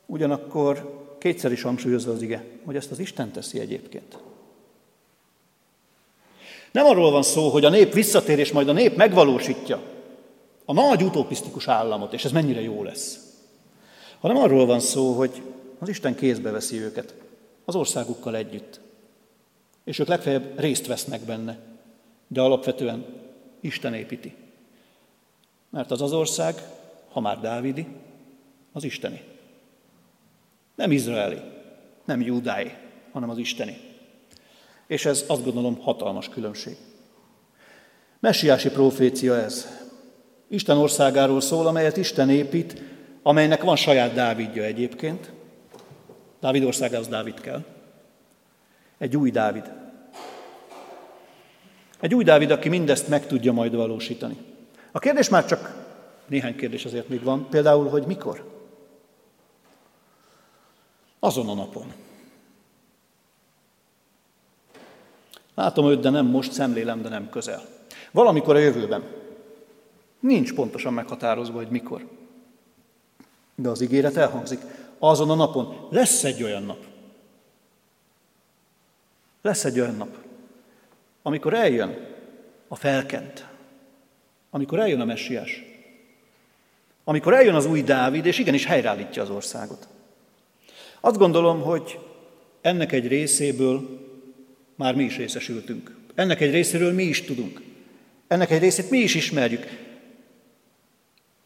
Ugyanakkor 0.06 1.02
kétszer 1.18 1.52
is 1.52 1.62
hangsúlyozza 1.62 2.12
az 2.12 2.22
ige, 2.22 2.44
hogy 2.64 2.76
ezt 2.76 2.90
az 2.90 2.98
Isten 2.98 3.32
teszi 3.32 3.60
egyébként. 3.60 4.18
Nem 6.72 6.86
arról 6.86 7.10
van 7.10 7.22
szó, 7.22 7.48
hogy 7.48 7.64
a 7.64 7.68
nép 7.68 7.92
visszatér, 7.92 8.38
és 8.38 8.52
majd 8.52 8.68
a 8.68 8.72
nép 8.72 8.96
megvalósítja 8.96 9.82
a 10.64 10.72
nagy 10.72 11.02
utopisztikus 11.02 11.68
államot, 11.68 12.12
és 12.12 12.24
ez 12.24 12.32
mennyire 12.32 12.60
jó 12.60 12.82
lesz. 12.82 13.18
Hanem 14.20 14.36
arról 14.36 14.66
van 14.66 14.80
szó, 14.80 15.12
hogy 15.12 15.42
az 15.78 15.88
Isten 15.88 16.14
kézbe 16.14 16.50
veszi 16.50 16.80
őket, 16.80 17.14
az 17.64 17.74
országukkal 17.74 18.36
együtt. 18.36 18.80
És 19.84 19.98
ők 19.98 20.08
legfeljebb 20.08 20.58
részt 20.58 20.86
vesznek 20.86 21.20
benne, 21.20 21.58
de 22.28 22.40
alapvetően 22.40 23.22
Isten 23.64 23.94
építi. 23.94 24.34
Mert 25.70 25.90
az 25.90 26.02
az 26.02 26.12
ország, 26.12 26.54
ha 27.08 27.20
már 27.20 27.40
Dávidi, 27.40 27.86
az 28.72 28.84
isteni. 28.84 29.22
Nem 30.74 30.92
izraeli, 30.92 31.40
nem 32.04 32.20
judái, 32.20 32.74
hanem 33.12 33.30
az 33.30 33.38
isteni. 33.38 33.76
És 34.86 35.04
ez 35.04 35.24
azt 35.26 35.44
gondolom 35.44 35.80
hatalmas 35.80 36.28
különbség. 36.28 36.76
Messiási 38.20 38.70
profécia 38.70 39.36
ez. 39.36 39.68
Isten 40.48 40.76
országáról 40.76 41.40
szól, 41.40 41.66
amelyet 41.66 41.96
Isten 41.96 42.30
épít, 42.30 42.82
amelynek 43.22 43.62
van 43.62 43.76
saját 43.76 44.14
Dávidja 44.14 44.62
egyébként. 44.62 45.32
Dávid 46.40 46.64
országához 46.64 47.08
Dávid 47.08 47.40
kell. 47.40 47.64
Egy 48.98 49.16
új 49.16 49.30
Dávid, 49.30 49.72
egy 52.00 52.14
új 52.14 52.24
Dávid, 52.24 52.50
aki 52.50 52.68
mindezt 52.68 53.08
meg 53.08 53.26
tudja 53.26 53.52
majd 53.52 53.74
valósítani. 53.74 54.36
A 54.92 54.98
kérdés 54.98 55.28
már 55.28 55.44
csak 55.44 55.84
néhány 56.26 56.56
kérdés 56.56 56.84
azért 56.84 57.08
még 57.08 57.22
van, 57.22 57.48
például, 57.48 57.88
hogy 57.88 58.06
mikor? 58.06 58.52
Azon 61.18 61.48
a 61.48 61.54
napon. 61.54 61.92
Látom 65.54 65.86
őt, 65.86 66.00
de 66.00 66.10
nem 66.10 66.26
most, 66.26 66.52
szemlélem, 66.52 67.02
de 67.02 67.08
nem 67.08 67.28
közel. 67.28 67.62
Valamikor 68.10 68.54
a 68.54 68.58
jövőben. 68.58 69.04
Nincs 70.20 70.54
pontosan 70.54 70.92
meghatározva, 70.92 71.56
hogy 71.56 71.68
mikor. 71.68 72.06
De 73.54 73.68
az 73.68 73.80
ígéret 73.80 74.16
elhangzik. 74.16 74.60
Azon 74.98 75.30
a 75.30 75.34
napon 75.34 75.88
lesz 75.90 76.24
egy 76.24 76.42
olyan 76.42 76.62
nap. 76.62 76.78
Lesz 79.42 79.64
egy 79.64 79.80
olyan 79.80 79.94
nap. 79.94 80.16
Amikor 81.26 81.54
eljön 81.54 82.06
a 82.68 82.76
felkent, 82.76 83.46
amikor 84.50 84.78
eljön 84.78 85.00
a 85.00 85.04
messiás, 85.04 85.64
amikor 87.04 87.34
eljön 87.34 87.54
az 87.54 87.66
új 87.66 87.82
Dávid, 87.82 88.26
és 88.26 88.38
igenis 88.38 88.64
helyreállítja 88.64 89.22
az 89.22 89.30
országot. 89.30 89.88
Azt 91.00 91.18
gondolom, 91.18 91.60
hogy 91.60 91.98
ennek 92.60 92.92
egy 92.92 93.08
részéből 93.08 94.00
már 94.74 94.94
mi 94.94 95.04
is 95.04 95.16
részesültünk. 95.16 95.96
Ennek 96.14 96.40
egy 96.40 96.50
részéről 96.50 96.92
mi 96.92 97.02
is 97.02 97.22
tudunk. 97.22 97.60
Ennek 98.26 98.50
egy 98.50 98.60
részét 98.60 98.90
mi 98.90 98.98
is 98.98 99.14
ismerjük. 99.14 99.66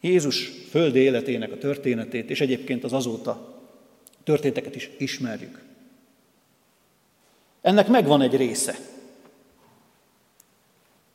Jézus 0.01 0.51
földi 0.69 0.99
életének 0.99 1.51
a 1.51 1.57
történetét, 1.57 2.29
és 2.29 2.41
egyébként 2.41 2.83
az 2.83 2.93
azóta 2.93 3.61
történteket 4.23 4.75
is 4.75 4.89
ismerjük. 4.97 5.61
Ennek 7.61 7.87
megvan 7.87 8.21
egy 8.21 8.35
része. 8.35 8.97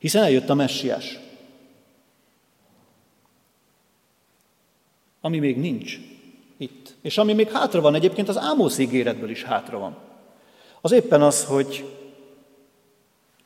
Hiszen 0.05 0.23
eljött 0.23 0.49
a 0.49 0.55
messiás. 0.55 1.19
Ami 5.21 5.39
még 5.39 5.57
nincs 5.57 5.99
itt. 6.57 6.95
És 7.01 7.19
ami 7.19 7.33
még 7.33 7.51
hátra 7.51 7.81
van, 7.81 7.95
egyébként 7.95 8.29
az 8.29 8.37
Ámosz 8.37 8.79
ígéretből 8.79 9.31
is 9.31 9.43
hátra 9.43 9.79
van. 9.79 9.97
Az 10.81 10.93
éppen 10.93 11.23
az, 11.23 11.45
hogy 11.45 11.97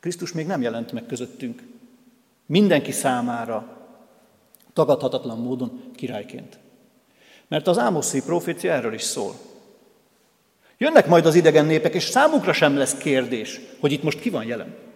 Krisztus 0.01 0.33
még 0.33 0.47
nem 0.47 0.63
jelent 0.63 0.93
meg 0.93 1.07
közöttünk. 1.07 1.63
Mindenki 2.47 2.93
számára 2.93 3.87
tagadhatatlan 4.73 5.39
módon 5.39 5.83
királyként. 5.95 6.59
Mert 7.49 7.67
az 7.67 7.79
Ámoszi 7.79 8.23
profécia 8.23 8.73
erről 8.73 8.95
is 8.95 9.03
szól. 9.03 9.35
Jönnek 10.79 11.07
majd 11.07 11.27
az 11.27 11.35
idegen 11.35 11.67
népek, 11.67 11.95
és 11.95 12.05
számukra 12.05 12.53
sem 12.53 12.77
lesz 12.77 12.97
kérdés, 12.97 13.61
hogy 13.81 13.93
itt 13.93 14.03
most 14.03 14.21
ki 14.21 14.31
van 14.31 14.45
jelen. 14.45 14.87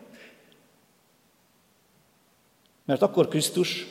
Mert 2.92 3.04
akkor 3.04 3.28
Krisztus 3.28 3.86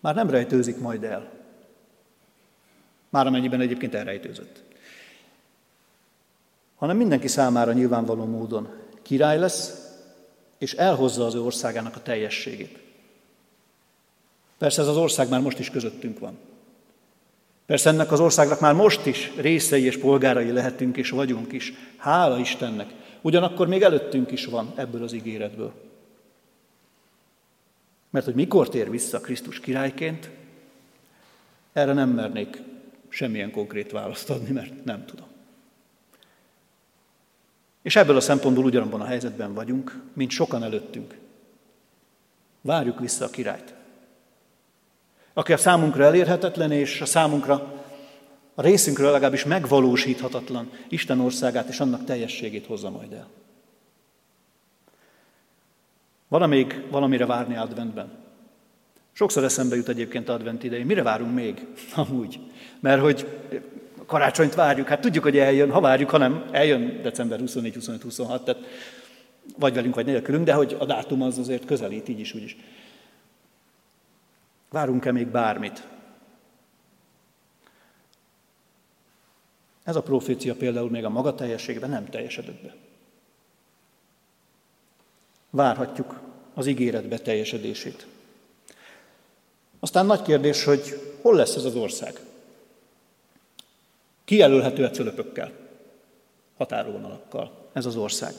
már 0.00 0.14
nem 0.14 0.30
rejtőzik 0.30 0.78
majd 0.78 1.04
el. 1.04 1.30
Már 3.08 3.26
amennyiben 3.26 3.60
egyébként 3.60 3.94
elrejtőzött. 3.94 4.62
Hanem 6.76 6.96
mindenki 6.96 7.28
számára 7.28 7.72
nyilvánvaló 7.72 8.24
módon 8.24 8.68
király 9.02 9.38
lesz, 9.38 9.92
és 10.58 10.72
elhozza 10.72 11.26
az 11.26 11.34
ő 11.34 11.42
országának 11.42 11.96
a 11.96 12.02
teljességét. 12.02 12.78
Persze 14.58 14.82
ez 14.82 14.88
az 14.88 14.96
ország 14.96 15.28
már 15.28 15.40
most 15.40 15.58
is 15.58 15.70
közöttünk 15.70 16.18
van. 16.18 16.38
Persze 17.66 17.90
ennek 17.90 18.12
az 18.12 18.20
országnak 18.20 18.60
már 18.60 18.74
most 18.74 19.06
is 19.06 19.32
részei 19.36 19.84
és 19.84 19.98
polgárai 19.98 20.50
lehetünk 20.50 20.96
és 20.96 21.10
vagyunk 21.10 21.52
is. 21.52 21.72
Hála 21.96 22.38
Istennek. 22.38 22.92
Ugyanakkor 23.20 23.68
még 23.68 23.82
előttünk 23.82 24.30
is 24.30 24.44
van 24.44 24.72
ebből 24.76 25.02
az 25.02 25.12
ígéretből. 25.12 25.84
Mert 28.14 28.26
hogy 28.26 28.34
mikor 28.34 28.68
tér 28.68 28.90
vissza 28.90 29.20
Krisztus 29.20 29.60
királyként, 29.60 30.30
erre 31.72 31.92
nem 31.92 32.10
mernék 32.10 32.62
semmilyen 33.08 33.50
konkrét 33.50 33.90
választ 33.90 34.30
adni, 34.30 34.50
mert 34.52 34.84
nem 34.84 35.04
tudom. 35.04 35.26
És 37.82 37.96
ebből 37.96 38.16
a 38.16 38.20
szempontból 38.20 38.64
ugyanabban 38.64 39.00
a 39.00 39.04
helyzetben 39.04 39.54
vagyunk, 39.54 40.00
mint 40.12 40.30
sokan 40.30 40.62
előttünk. 40.62 41.16
Várjuk 42.60 43.00
vissza 43.00 43.24
a 43.24 43.30
királyt. 43.30 43.74
Aki 45.32 45.52
a 45.52 45.56
számunkra 45.56 46.04
elérhetetlen, 46.04 46.72
és 46.72 47.00
a 47.00 47.06
számunkra 47.06 47.84
a 48.54 48.62
részünkről 48.62 49.10
legalábbis 49.10 49.44
megvalósíthatatlan 49.44 50.70
Isten 50.88 51.20
országát 51.20 51.68
és 51.68 51.80
annak 51.80 52.04
teljességét 52.04 52.66
hozza 52.66 52.90
majd 52.90 53.12
el. 53.12 53.28
Van 56.38 56.48
még 56.48 56.82
valamire 56.90 57.26
várni 57.26 57.56
adventben? 57.56 58.12
Sokszor 59.12 59.44
eszembe 59.44 59.76
jut 59.76 59.88
egyébként 59.88 60.28
advent 60.28 60.62
idején. 60.62 60.86
Mire 60.86 61.02
várunk 61.02 61.34
még? 61.34 61.66
Amúgy. 61.96 62.40
Mert 62.80 63.00
hogy 63.00 63.40
karácsonyt 64.06 64.54
várjuk, 64.54 64.88
hát 64.88 65.00
tudjuk, 65.00 65.24
hogy 65.24 65.38
eljön, 65.38 65.70
ha 65.70 65.80
várjuk, 65.80 66.10
ha 66.10 66.18
nem, 66.18 66.44
eljön 66.50 67.02
december 67.02 67.38
24, 67.38 67.74
25, 67.74 68.02
26, 68.02 68.44
tehát 68.44 68.62
vagy 69.58 69.74
velünk, 69.74 69.94
vagy 69.94 70.06
nélkülünk, 70.06 70.44
de 70.44 70.52
hogy 70.52 70.76
a 70.78 70.84
dátum 70.84 71.22
az 71.22 71.38
azért 71.38 71.64
közelít, 71.64 72.08
így 72.08 72.20
is, 72.20 72.34
úgy 72.34 72.42
is. 72.42 72.56
Várunk-e 74.70 75.12
még 75.12 75.26
bármit? 75.26 75.86
Ez 79.84 79.96
a 79.96 80.02
profécia 80.02 80.54
például 80.54 80.90
még 80.90 81.04
a 81.04 81.08
maga 81.08 81.34
teljességben 81.34 81.90
nem 81.90 82.04
teljesedett 82.04 82.62
be. 82.62 82.74
Várhatjuk 85.50 86.23
az 86.54 86.66
ígéret 86.66 87.08
beteljesedését. 87.08 88.06
Aztán 89.80 90.06
nagy 90.06 90.22
kérdés, 90.22 90.64
hogy 90.64 91.00
hol 91.22 91.34
lesz 91.34 91.54
ez 91.54 91.64
az 91.64 91.74
ország? 91.74 92.20
Kijelölhető-e 94.24 94.90
cölöpökkel, 94.90 95.52
határvonalakkal 96.56 97.50
ez 97.72 97.86
az 97.86 97.96
ország? 97.96 98.34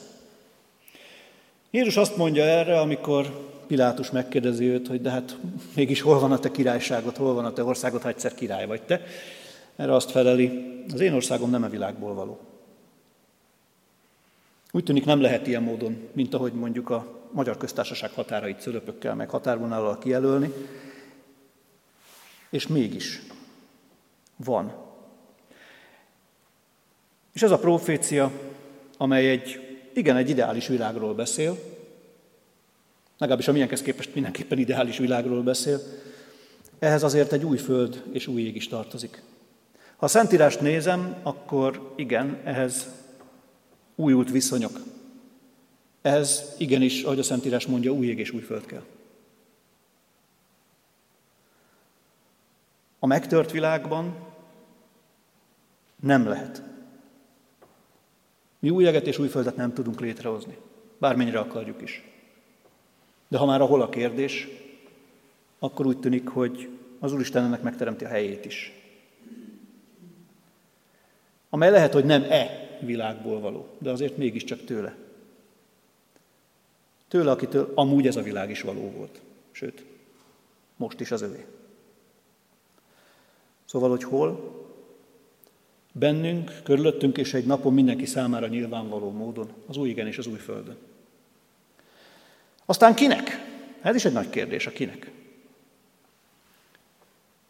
Jézus 1.70 1.96
azt 1.96 2.16
mondja 2.16 2.44
erre, 2.44 2.80
amikor 2.80 3.46
Pilátus 3.66 4.10
megkérdezi 4.10 4.64
őt, 4.64 4.88
hogy 4.88 5.00
de 5.00 5.10
hát 5.10 5.36
mégis 5.74 6.00
hol 6.00 6.18
van 6.18 6.32
a 6.32 6.38
te 6.38 6.50
királyságot, 6.50 7.16
hol 7.16 7.34
van 7.34 7.44
a 7.44 7.52
te 7.52 7.64
országot, 7.64 8.02
ha 8.02 8.08
egyszer 8.08 8.34
király 8.34 8.66
vagy 8.66 8.82
te. 8.82 9.02
Erre 9.76 9.94
azt 9.94 10.10
feleli, 10.10 10.82
az 10.92 11.00
én 11.00 11.12
országom 11.12 11.50
nem 11.50 11.62
a 11.62 11.68
világból 11.68 12.14
való. 12.14 12.40
Úgy 14.76 14.84
tűnik 14.84 15.04
nem 15.04 15.20
lehet 15.20 15.46
ilyen 15.46 15.62
módon, 15.62 16.08
mint 16.12 16.34
ahogy 16.34 16.52
mondjuk 16.52 16.90
a 16.90 17.28
Magyar 17.32 17.56
Köztársaság 17.56 18.10
határait 18.10 18.60
szölöpökkel, 18.60 19.14
meg 19.14 19.30
határvonallal 19.30 19.98
kijelölni, 19.98 20.52
és 22.50 22.66
mégis 22.66 23.22
van. 24.36 24.74
És 27.32 27.42
ez 27.42 27.50
a 27.50 27.58
profécia, 27.58 28.30
amely 28.96 29.30
egy, 29.30 29.78
igen, 29.94 30.16
egy 30.16 30.28
ideális 30.28 30.66
világról 30.66 31.14
beszél, 31.14 31.58
legalábbis 33.18 33.48
a 33.48 33.52
milyenkhez 33.52 33.82
képest 33.82 34.14
mindenképpen 34.14 34.58
ideális 34.58 34.98
világról 34.98 35.42
beszél, 35.42 35.80
ehhez 36.78 37.02
azért 37.02 37.32
egy 37.32 37.44
új 37.44 37.56
föld 37.56 38.02
és 38.12 38.26
új 38.26 38.42
ég 38.42 38.56
is 38.56 38.68
tartozik. 38.68 39.22
Ha 39.96 40.04
a 40.04 40.08
Szentírást 40.08 40.60
nézem, 40.60 41.16
akkor 41.22 41.92
igen, 41.94 42.40
ehhez 42.44 43.04
újult 43.96 44.30
viszonyok. 44.30 44.80
Ehhez 46.02 46.54
igenis, 46.58 47.02
ahogy 47.02 47.18
a 47.18 47.22
Szentírás 47.22 47.66
mondja, 47.66 47.92
új 47.92 48.06
ég 48.06 48.18
és 48.18 48.30
új 48.30 48.40
föld 48.40 48.66
kell. 48.66 48.84
A 52.98 53.06
megtört 53.06 53.50
világban 53.50 54.16
nem 56.00 56.26
lehet. 56.26 56.62
Mi 58.58 58.70
új 58.70 58.86
eget 58.86 59.06
és 59.06 59.18
új 59.18 59.28
földet 59.28 59.56
nem 59.56 59.72
tudunk 59.74 60.00
létrehozni, 60.00 60.58
bármennyire 60.98 61.38
akarjuk 61.38 61.82
is. 61.82 62.04
De 63.28 63.38
ha 63.38 63.46
már 63.46 63.60
ahol 63.60 63.82
a 63.82 63.88
kérdés, 63.88 64.48
akkor 65.58 65.86
úgy 65.86 65.98
tűnik, 65.98 66.28
hogy 66.28 66.68
az 66.98 67.12
Úristen 67.12 67.44
ennek 67.44 67.62
megteremti 67.62 68.04
a 68.04 68.08
helyét 68.08 68.44
is. 68.44 68.72
Amely 71.50 71.70
lehet, 71.70 71.92
hogy 71.92 72.04
nem 72.04 72.22
e 72.22 72.65
világból 72.80 73.40
való, 73.40 73.68
de 73.78 73.90
azért 73.90 74.16
mégiscsak 74.16 74.64
tőle. 74.64 74.96
Tőle, 77.08 77.30
akitől 77.30 77.72
amúgy 77.74 78.06
ez 78.06 78.16
a 78.16 78.22
világ 78.22 78.50
is 78.50 78.60
való 78.60 78.90
volt. 78.90 79.20
Sőt, 79.50 79.84
most 80.76 81.00
is 81.00 81.10
az 81.10 81.22
övé. 81.22 81.44
Szóval, 83.64 83.90
hogy 83.90 84.04
hol? 84.04 84.54
Bennünk, 85.92 86.52
körülöttünk 86.62 87.18
és 87.18 87.34
egy 87.34 87.46
napon 87.46 87.74
mindenki 87.74 88.06
számára 88.06 88.46
nyilvánvaló 88.46 89.10
módon, 89.10 89.52
az 89.66 89.76
új 89.76 89.88
igen 89.88 90.06
és 90.06 90.18
az 90.18 90.26
új 90.26 90.38
földön. 90.38 90.76
Aztán 92.64 92.94
kinek? 92.94 93.44
Ez 93.80 93.94
is 93.94 94.04
egy 94.04 94.12
nagy 94.12 94.30
kérdés, 94.30 94.66
a 94.66 94.70
kinek? 94.70 95.10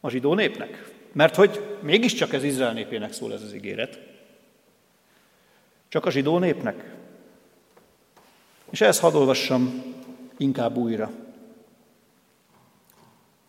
A 0.01 0.11
zsidó 0.11 0.35
népnek. 0.35 0.95
Mert 1.13 1.35
hogy 1.35 1.79
mégiscsak 1.81 2.33
ez 2.33 2.45
Izrael 2.45 2.73
népének 2.73 3.13
szól 3.13 3.33
ez 3.33 3.43
az 3.43 3.55
ígéret. 3.55 3.99
Csak 5.89 6.07
a 6.07 6.11
zsidó 6.11 6.39
népnek. 6.39 6.95
És 8.71 8.81
ezt 8.81 9.01
hadd 9.01 9.15
olvassam 9.15 9.83
inkább 10.37 10.77
újra. 10.77 11.11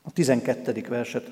A 0.02 0.12
12. 0.12 0.86
verset. 0.90 1.32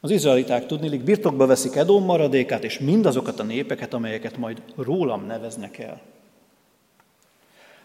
Az 0.00 0.10
izraeliták 0.10 0.66
tudnilik 0.66 1.02
birtokba 1.02 1.46
veszik 1.46 1.74
Edom 1.74 2.04
maradékát, 2.04 2.64
és 2.64 2.78
mindazokat 2.78 3.40
a 3.40 3.42
népeket, 3.42 3.94
amelyeket 3.94 4.36
majd 4.36 4.62
rólam 4.76 5.26
neveznek 5.26 5.78
el. 5.78 6.02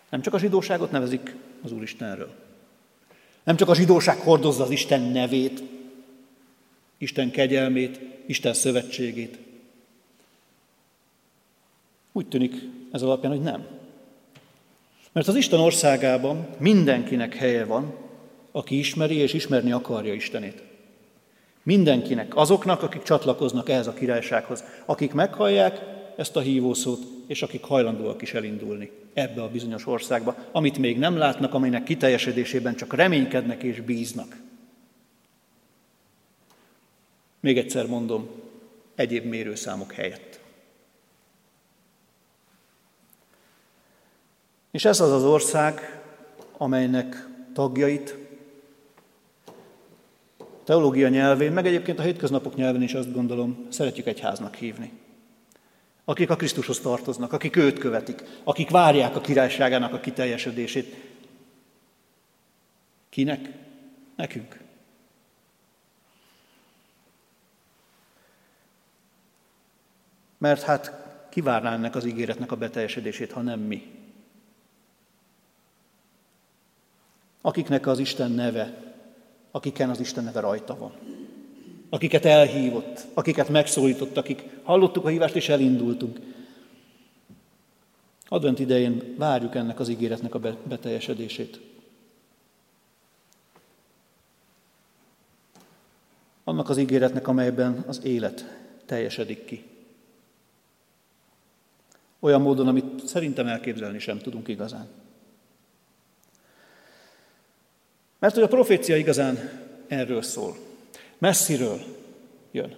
Nem 0.09 0.21
csak 0.21 0.33
a 0.33 0.39
zsidóságot 0.39 0.91
nevezik 0.91 1.35
az 1.63 1.71
Úristenről. 1.71 2.33
Nem 3.43 3.55
csak 3.55 3.69
a 3.69 3.75
zsidóság 3.75 4.17
hordozza 4.17 4.63
az 4.63 4.69
Isten 4.69 5.01
nevét, 5.01 5.63
Isten 6.97 7.31
kegyelmét, 7.31 7.99
Isten 8.25 8.53
szövetségét. 8.53 9.37
Úgy 12.11 12.27
tűnik 12.27 12.55
ez 12.91 13.01
alapján, 13.01 13.31
hogy 13.31 13.41
nem. 13.41 13.65
Mert 15.11 15.27
az 15.27 15.35
Isten 15.35 15.59
országában 15.59 16.47
mindenkinek 16.57 17.35
helye 17.35 17.65
van, 17.65 17.93
aki 18.51 18.77
ismeri 18.77 19.15
és 19.15 19.33
ismerni 19.33 19.71
akarja 19.71 20.13
Istenét. 20.13 20.63
Mindenkinek, 21.63 22.35
azoknak, 22.35 22.83
akik 22.83 23.03
csatlakoznak 23.03 23.69
ehhez 23.69 23.87
a 23.87 23.93
királysághoz, 23.93 24.63
akik 24.85 25.13
meghallják 25.13 25.81
ezt 26.15 26.35
a 26.35 26.39
hívószót, 26.39 27.03
és 27.27 27.41
akik 27.41 27.63
hajlandóak 27.63 28.21
is 28.21 28.33
elindulni 28.33 28.91
ebbe 29.13 29.41
a 29.41 29.49
bizonyos 29.49 29.87
országba, 29.87 30.35
amit 30.51 30.77
még 30.77 30.97
nem 30.97 31.17
látnak, 31.17 31.53
amelynek 31.53 31.83
kiteljesedésében 31.83 32.75
csak 32.75 32.93
reménykednek 32.93 33.63
és 33.63 33.81
bíznak. 33.81 34.37
Még 37.39 37.57
egyszer 37.57 37.87
mondom, 37.87 38.29
egyéb 38.95 39.25
mérőszámok 39.25 39.91
helyett. 39.91 40.30
És 44.71 44.85
ez 44.85 44.99
az 44.99 45.11
az 45.11 45.23
ország, 45.23 46.01
amelynek 46.57 47.27
tagjait 47.53 48.15
teológia 50.63 51.09
nyelvén, 51.09 51.51
meg 51.51 51.65
egyébként 51.65 51.99
a 51.99 52.01
hétköznapok 52.01 52.55
nyelven 52.55 52.81
is 52.81 52.93
azt 52.93 53.13
gondolom, 53.13 53.65
szeretjük 53.69 54.07
egyháznak 54.07 54.55
hívni. 54.55 54.91
Akik 56.05 56.29
a 56.29 56.35
Krisztushoz 56.35 56.79
tartoznak, 56.79 57.33
akik 57.33 57.55
őt 57.55 57.79
követik, 57.79 58.23
akik 58.43 58.69
várják 58.69 59.15
a 59.15 59.21
királyságának 59.21 59.93
a 59.93 59.99
kiteljesedését. 59.99 60.95
Kinek? 63.09 63.49
Nekünk. 64.15 64.59
Mert 70.37 70.61
hát 70.61 70.93
kivárná 71.29 71.73
ennek 71.73 71.95
az 71.95 72.05
ígéretnek 72.05 72.51
a 72.51 72.55
beteljesedését, 72.55 73.31
ha 73.31 73.41
nem 73.41 73.59
mi. 73.59 74.00
Akiknek 77.41 77.87
az 77.87 77.99
Isten 77.99 78.31
neve, 78.31 78.93
akiken 79.51 79.89
az 79.89 79.99
Isten 79.99 80.23
neve 80.23 80.39
rajta 80.39 80.77
van. 80.77 80.91
Akiket 81.89 82.25
elhívott, 82.25 83.05
akiket 83.13 83.49
megszólított, 83.49 84.17
akik 84.17 84.43
hallottuk 84.63 85.05
a 85.05 85.07
hívást 85.07 85.35
és 85.35 85.49
elindultunk. 85.49 86.19
Advent 88.27 88.59
idején 88.59 89.15
várjuk 89.17 89.55
ennek 89.55 89.79
az 89.79 89.89
ígéretnek 89.89 90.35
a 90.35 90.39
beteljesedését. 90.63 91.59
Annak 96.43 96.69
az 96.69 96.77
ígéretnek, 96.77 97.27
amelyben 97.27 97.83
az 97.87 98.03
élet 98.03 98.45
teljesedik 98.85 99.45
ki. 99.45 99.63
Olyan 102.19 102.41
módon, 102.41 102.67
amit 102.67 103.07
szerintem 103.07 103.47
elképzelni 103.47 103.99
sem 103.99 104.17
tudunk 104.19 104.47
igazán. 104.47 104.87
Mert 108.21 108.33
hogy 108.33 108.43
a 108.43 108.47
profécia 108.47 108.97
igazán 108.97 109.51
erről 109.87 110.21
szól. 110.21 110.57
Messziről 111.17 111.81
jön. 112.51 112.75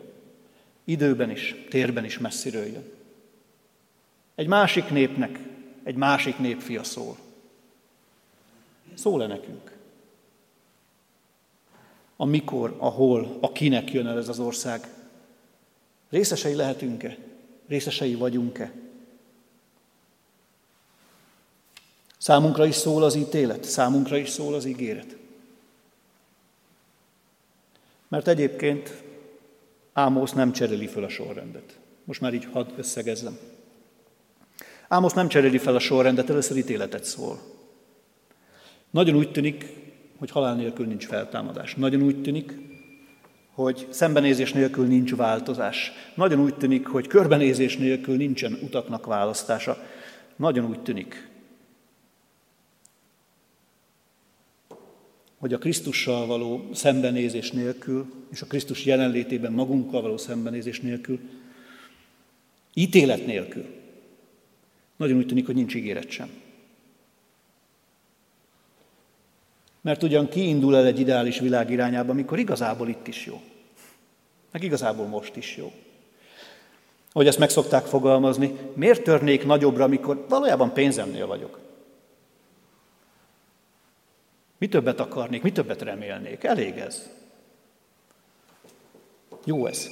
Időben 0.84 1.30
is, 1.30 1.56
térben 1.70 2.06
is 2.06 2.18
messziről 2.18 2.66
jön. 2.66 2.92
Egy 4.36 4.48
másik 4.48 4.90
népnek, 4.90 5.40
egy 5.84 5.96
másik 5.96 6.38
népfia 6.38 6.84
szól. 6.84 7.18
Szól-e 8.94 9.28
nekünk? 9.28 9.72
A 12.16 12.26
mikor, 12.26 12.76
a 12.78 12.90
hol, 12.90 13.38
a 13.42 13.52
kinek 13.52 13.92
jön 13.92 14.08
el 14.08 14.18
ez 14.18 14.30
az 14.30 14.40
ország? 14.40 14.88
Részesei 16.10 16.56
lehetünk-e? 16.56 17.18
Részesei 17.68 18.16
vagyunk-e? 18.16 18.72
Számunkra 22.18 22.66
is 22.66 22.76
szól 22.76 23.04
az 23.04 23.16
ítélet, 23.16 23.64
számunkra 23.64 24.18
is 24.18 24.30
szól 24.30 24.54
az 24.54 24.66
ígéret. 24.66 25.22
Mert 28.14 28.28
egyébként 28.28 29.04
Ámosz 29.94 30.32
nem 30.32 30.52
cseréli 30.52 30.88
fel 30.88 31.04
a 31.04 31.10
sorrendet. 31.10 31.80
Most 32.06 32.22
már 32.22 32.34
így 32.34 32.48
hadd 32.52 32.68
összegezzem. 32.78 33.38
Ámosz 34.88 35.14
nem 35.14 35.28
cseréli 35.28 35.58
fel 35.58 35.76
a 35.76 35.80
sorrendet, 35.80 36.30
először 36.30 36.58
ítéletet 36.58 37.04
szól. 37.04 37.40
Nagyon 38.90 39.16
úgy 39.16 39.32
tűnik, 39.32 39.66
hogy 40.18 40.32
halál 40.32 40.56
nélkül 40.56 40.86
nincs 40.86 41.06
feltámadás. 41.06 41.76
Nagyon 41.76 42.02
úgy 42.02 42.22
tűnik, 42.22 42.54
hogy 43.54 43.88
szembenézés 43.90 44.54
nélkül 44.54 44.86
nincs 44.86 45.16
változás. 45.16 45.92
Nagyon 46.16 46.40
úgy 46.40 46.56
tűnik, 46.56 46.88
hogy 46.88 47.08
körbenézés 47.08 47.78
nélkül 47.78 48.16
nincsen 48.16 48.60
utaknak 48.62 49.06
választása. 49.06 49.78
Nagyon 50.36 50.66
úgy 50.66 50.80
tűnik, 50.80 51.30
hogy 55.44 55.54
a 55.54 55.58
Krisztussal 55.58 56.26
való 56.26 56.70
szembenézés 56.74 57.52
nélkül, 57.52 58.06
és 58.32 58.42
a 58.42 58.46
Krisztus 58.46 58.86
jelenlétében 58.86 59.52
magunkkal 59.52 60.02
való 60.02 60.18
szembenézés 60.18 60.80
nélkül, 60.80 61.20
ítélet 62.74 63.26
nélkül, 63.26 63.66
nagyon 64.96 65.18
úgy 65.18 65.28
tűnik, 65.28 65.46
hogy 65.46 65.56
nincs 65.56 65.76
ígéret 65.76 66.10
sem. 66.10 66.30
Mert 69.82 70.04
ugyan 70.04 70.30
kiindul 70.30 70.76
el 70.76 70.86
egy 70.86 71.00
ideális 71.00 71.40
világ 71.40 71.72
irányába, 71.72 72.12
amikor 72.12 72.40
igazából 72.40 72.90
itt 72.90 73.08
is 73.08 73.26
jó. 73.26 73.42
Meg 74.52 74.64
igazából 74.64 75.06
most 75.06 75.36
is 75.36 75.58
jó. 75.58 75.72
Hogy 77.12 77.28
ezt 77.28 77.40
meg 77.40 77.50
szokták 77.50 77.86
fogalmazni, 77.86 78.58
miért 78.74 79.04
törnék 79.04 79.46
nagyobbra, 79.46 79.84
amikor 79.84 80.26
valójában 80.30 80.74
pénzemnél 80.74 81.28
vagyok? 81.28 81.60
Mi 84.64 84.70
többet 84.70 85.00
akarnék, 85.00 85.42
mi 85.42 85.52
többet 85.52 85.82
remélnék? 85.82 86.44
Elég 86.44 86.78
ez. 86.78 87.10
Jó 89.46 89.66
ez. 89.66 89.88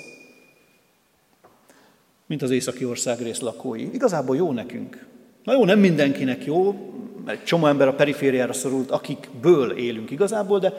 Mint 2.25 2.41
az 2.41 2.49
északi 2.49 2.85
országrész 2.85 3.39
lakói. 3.39 3.93
Igazából 3.93 4.35
jó 4.35 4.51
nekünk. 4.51 5.05
Na 5.43 5.53
jó, 5.53 5.65
nem 5.65 5.79
mindenkinek 5.79 6.45
jó, 6.45 6.91
mert 7.25 7.45
csomó 7.45 7.67
ember 7.67 7.87
a 7.87 7.93
perifériára 7.93 8.53
szorult, 8.53 8.91
akikből 8.91 9.71
élünk 9.71 10.11
igazából, 10.11 10.59
de, 10.59 10.73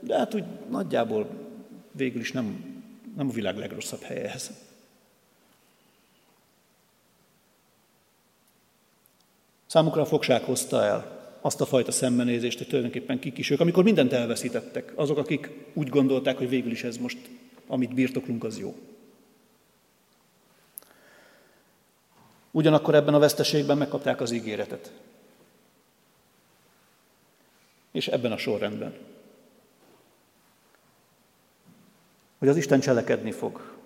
de 0.00 0.18
hát 0.18 0.34
úgy 0.34 0.44
nagyjából 0.70 1.28
végül 1.92 2.20
is 2.20 2.32
nem, 2.32 2.74
nem 3.16 3.28
a 3.28 3.32
világ 3.32 3.56
legrosszabb 3.56 4.02
helye 4.02 4.32
ez. 4.32 4.50
Számukra 9.66 10.00
a 10.00 10.06
fogság 10.06 10.42
hozta 10.42 10.84
el 10.84 11.19
azt 11.40 11.60
a 11.60 11.66
fajta 11.66 11.92
szembenézést, 11.92 12.58
hogy 12.58 12.66
tulajdonképpen 12.66 13.18
kik 13.18 13.38
is 13.38 13.50
ők, 13.50 13.60
amikor 13.60 13.84
mindent 13.84 14.12
elveszítettek. 14.12 14.92
Azok, 14.94 15.18
akik 15.18 15.50
úgy 15.72 15.88
gondolták, 15.88 16.38
hogy 16.38 16.48
végül 16.48 16.70
is 16.70 16.84
ez 16.84 16.96
most, 16.96 17.18
amit 17.66 17.94
birtoklunk, 17.94 18.44
az 18.44 18.58
jó. 18.58 18.74
Ugyanakkor 22.50 22.94
ebben 22.94 23.14
a 23.14 23.18
veszteségben 23.18 23.78
megkapták 23.78 24.20
az 24.20 24.30
ígéretet. 24.30 24.92
És 27.92 28.08
ebben 28.08 28.32
a 28.32 28.36
sorrendben. 28.36 28.94
Hogy 32.38 32.48
az 32.48 32.56
Isten 32.56 32.80
cselekedni 32.80 33.32
fog. 33.32 33.78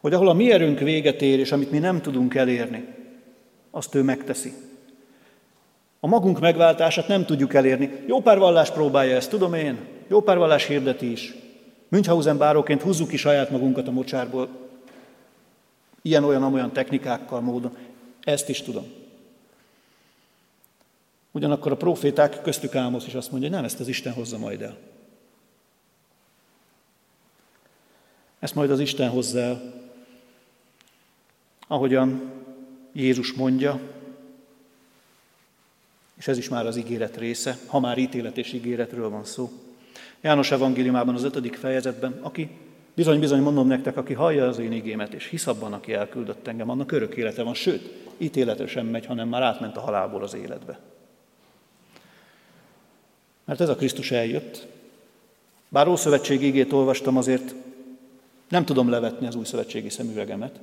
Hogy 0.00 0.14
ahol 0.14 0.28
a 0.28 0.32
mi 0.32 0.52
erőnk 0.52 0.78
véget 0.78 1.22
ér, 1.22 1.38
és 1.38 1.52
amit 1.52 1.70
mi 1.70 1.78
nem 1.78 2.02
tudunk 2.02 2.34
elérni, 2.34 2.94
azt 3.70 3.94
ő 3.94 4.02
megteszi. 4.02 4.52
A 6.06 6.08
magunk 6.08 6.40
megváltását 6.40 7.08
nem 7.08 7.24
tudjuk 7.24 7.54
elérni. 7.54 8.04
Jó 8.06 8.20
pár 8.20 8.38
vallás 8.38 8.70
próbálja 8.70 9.16
ezt, 9.16 9.30
tudom 9.30 9.54
én. 9.54 9.78
Jó 10.08 10.20
pár 10.20 10.38
vallás 10.38 10.66
hirdeti 10.66 11.10
is. 11.10 11.34
Münchhausen 11.88 12.38
báróként 12.38 12.82
húzzuk 12.82 13.08
ki 13.08 13.16
saját 13.16 13.50
magunkat 13.50 13.88
a 13.88 13.90
mocsárból. 13.90 14.48
Ilyen-olyan-olyan 16.02 16.72
technikákkal, 16.72 17.40
módon. 17.40 17.76
Ezt 18.20 18.48
is 18.48 18.62
tudom. 18.62 18.86
Ugyanakkor 21.32 21.72
a 21.72 21.76
proféták, 21.76 22.42
köztük 22.42 22.74
Ámosz 22.74 23.06
is 23.06 23.14
azt 23.14 23.30
mondja, 23.30 23.48
hogy 23.48 23.56
nem, 23.58 23.66
ezt 23.66 23.80
az 23.80 23.88
Isten 23.88 24.12
hozza 24.12 24.38
majd 24.38 24.62
el. 24.62 24.76
Ezt 28.38 28.54
majd 28.54 28.70
az 28.70 28.80
Isten 28.80 29.08
hozza 29.08 29.38
el, 29.38 29.72
ahogyan 31.68 32.32
Jézus 32.92 33.32
mondja, 33.32 33.80
és 36.18 36.28
ez 36.28 36.38
is 36.38 36.48
már 36.48 36.66
az 36.66 36.76
ígéret 36.76 37.16
része, 37.16 37.58
ha 37.66 37.80
már 37.80 37.98
ítélet 37.98 38.38
és 38.38 38.52
ígéretről 38.52 39.08
van 39.08 39.24
szó. 39.24 39.50
János 40.20 40.50
evangéliumában 40.50 41.14
az 41.14 41.24
ötödik 41.24 41.54
fejezetben, 41.54 42.18
aki 42.20 42.50
bizony-bizony 42.94 43.40
mondom 43.40 43.66
nektek, 43.66 43.96
aki 43.96 44.12
hallja 44.12 44.46
az 44.46 44.58
én 44.58 44.72
igémet, 44.72 45.14
és 45.14 45.28
hisz 45.28 45.46
abban, 45.46 45.72
aki 45.72 45.92
elküldött 45.92 46.46
engem, 46.46 46.70
annak 46.70 46.92
örök 46.92 47.16
élete 47.16 47.42
van, 47.42 47.54
sőt, 47.54 47.92
ítéletre 48.18 48.66
sem 48.66 48.86
megy, 48.86 49.06
hanem 49.06 49.28
már 49.28 49.42
átment 49.42 49.76
a 49.76 49.80
halálból 49.80 50.22
az 50.22 50.34
életbe. 50.34 50.78
Mert 53.44 53.60
ez 53.60 53.68
a 53.68 53.76
Krisztus 53.76 54.10
eljött. 54.10 54.66
Bár 55.68 55.88
Ószövetség 55.88 56.42
ígét 56.42 56.72
olvastam, 56.72 57.16
azért 57.16 57.54
nem 58.48 58.64
tudom 58.64 58.88
levetni 58.88 59.26
az 59.26 59.34
új 59.34 59.44
szövetségi 59.44 59.90
szemüvegemet. 59.90 60.60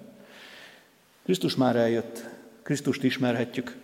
Krisztus 1.24 1.56
már 1.56 1.76
eljött, 1.76 2.26
Krisztust 2.64 3.04
ismerhetjük, 3.04 3.78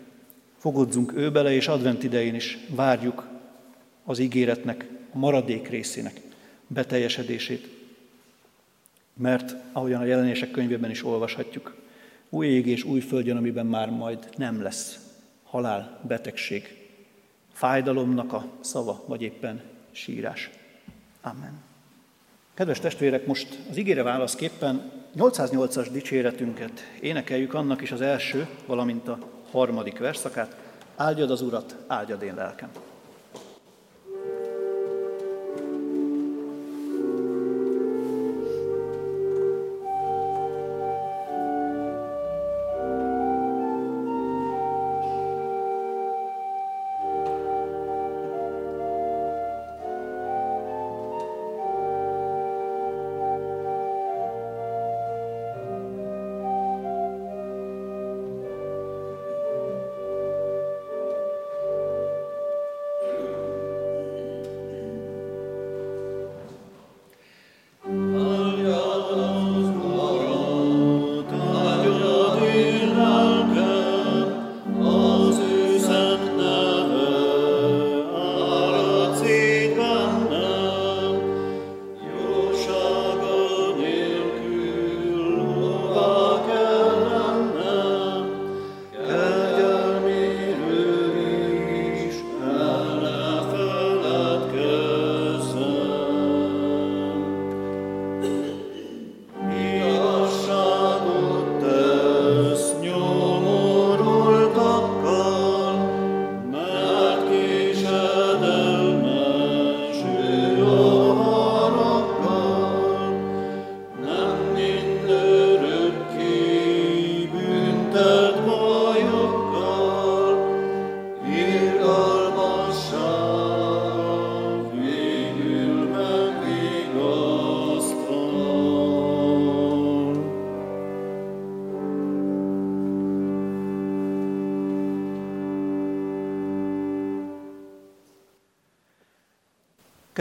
Fogodzunk 0.59 1.13
ő 1.15 1.31
bele, 1.31 1.51
és 1.51 1.67
advent 1.67 2.03
idején 2.03 2.35
is 2.35 2.57
várjuk 2.69 3.27
az 4.03 4.19
ígéretnek, 4.19 4.87
a 5.13 5.17
maradék 5.17 5.67
részének 5.67 6.21
beteljesedését. 6.67 7.67
Mert 9.13 9.55
ahogyan 9.71 10.01
a 10.01 10.05
jelenések 10.05 10.51
könyvében 10.51 10.89
is 10.89 11.05
olvashatjuk, 11.05 11.75
új 12.29 12.47
ég 12.47 12.67
és 12.67 12.83
új 12.83 12.99
földjön, 12.99 13.37
amiben 13.37 13.65
már 13.65 13.89
majd 13.89 14.29
nem 14.37 14.61
lesz 14.61 14.99
halál, 15.43 15.99
betegség, 16.07 16.87
fájdalomnak 17.53 18.33
a 18.33 18.45
szava, 18.59 19.03
vagy 19.07 19.21
éppen 19.21 19.61
sírás. 19.91 20.49
Amen. 21.21 21.61
Kedves 22.53 22.79
testvérek, 22.79 23.25
most 23.25 23.59
az 23.69 23.77
ígére 23.77 24.03
válaszképpen 24.03 24.91
808-as 25.17 25.87
dicséretünket 25.91 26.79
énekeljük, 26.99 27.53
annak 27.53 27.81
is 27.81 27.91
az 27.91 28.01
első, 28.01 28.47
valamint 28.65 29.07
a 29.07 29.38
harmadik 29.51 29.99
verszakát. 29.99 30.55
Áldjad 30.95 31.31
az 31.31 31.41
Urat, 31.41 31.75
áldjad 31.87 32.21
én 32.21 32.35
lelkem. 32.35 32.69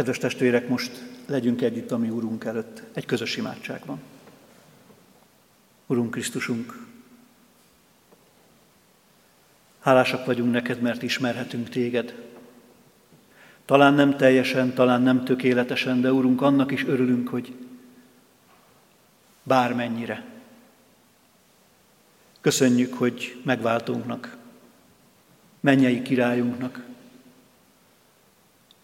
Kedves 0.09 0.31
testvérek, 0.31 0.69
most 0.69 1.05
legyünk 1.27 1.63
együtt 1.63 1.91
a 1.91 1.99
mi 1.99 2.09
Urunk 2.09 2.45
előtt, 2.45 2.83
egy 2.93 3.07
közös 3.07 3.37
imádságban. 3.37 4.01
Urunk 5.87 6.11
Krisztusunk, 6.11 6.87
hálásak 9.81 10.27
vagyunk 10.27 10.53
neked, 10.53 10.81
mert 10.81 11.03
ismerhetünk 11.03 11.69
téged. 11.69 12.15
Talán 13.65 13.95
nem 13.95 14.17
teljesen, 14.17 14.75
talán 14.75 15.03
nem 15.03 15.25
tökéletesen, 15.25 16.01
de 16.01 16.13
Urunk, 16.13 16.43
annak 16.43 16.71
is 16.71 16.85
örülünk, 16.85 17.29
hogy 17.29 17.55
bármennyire. 19.43 20.25
Köszönjük, 22.41 22.95
hogy 22.95 23.41
megváltunknak, 23.45 24.37
mennyei 25.61 26.03
királyunknak, 26.03 26.87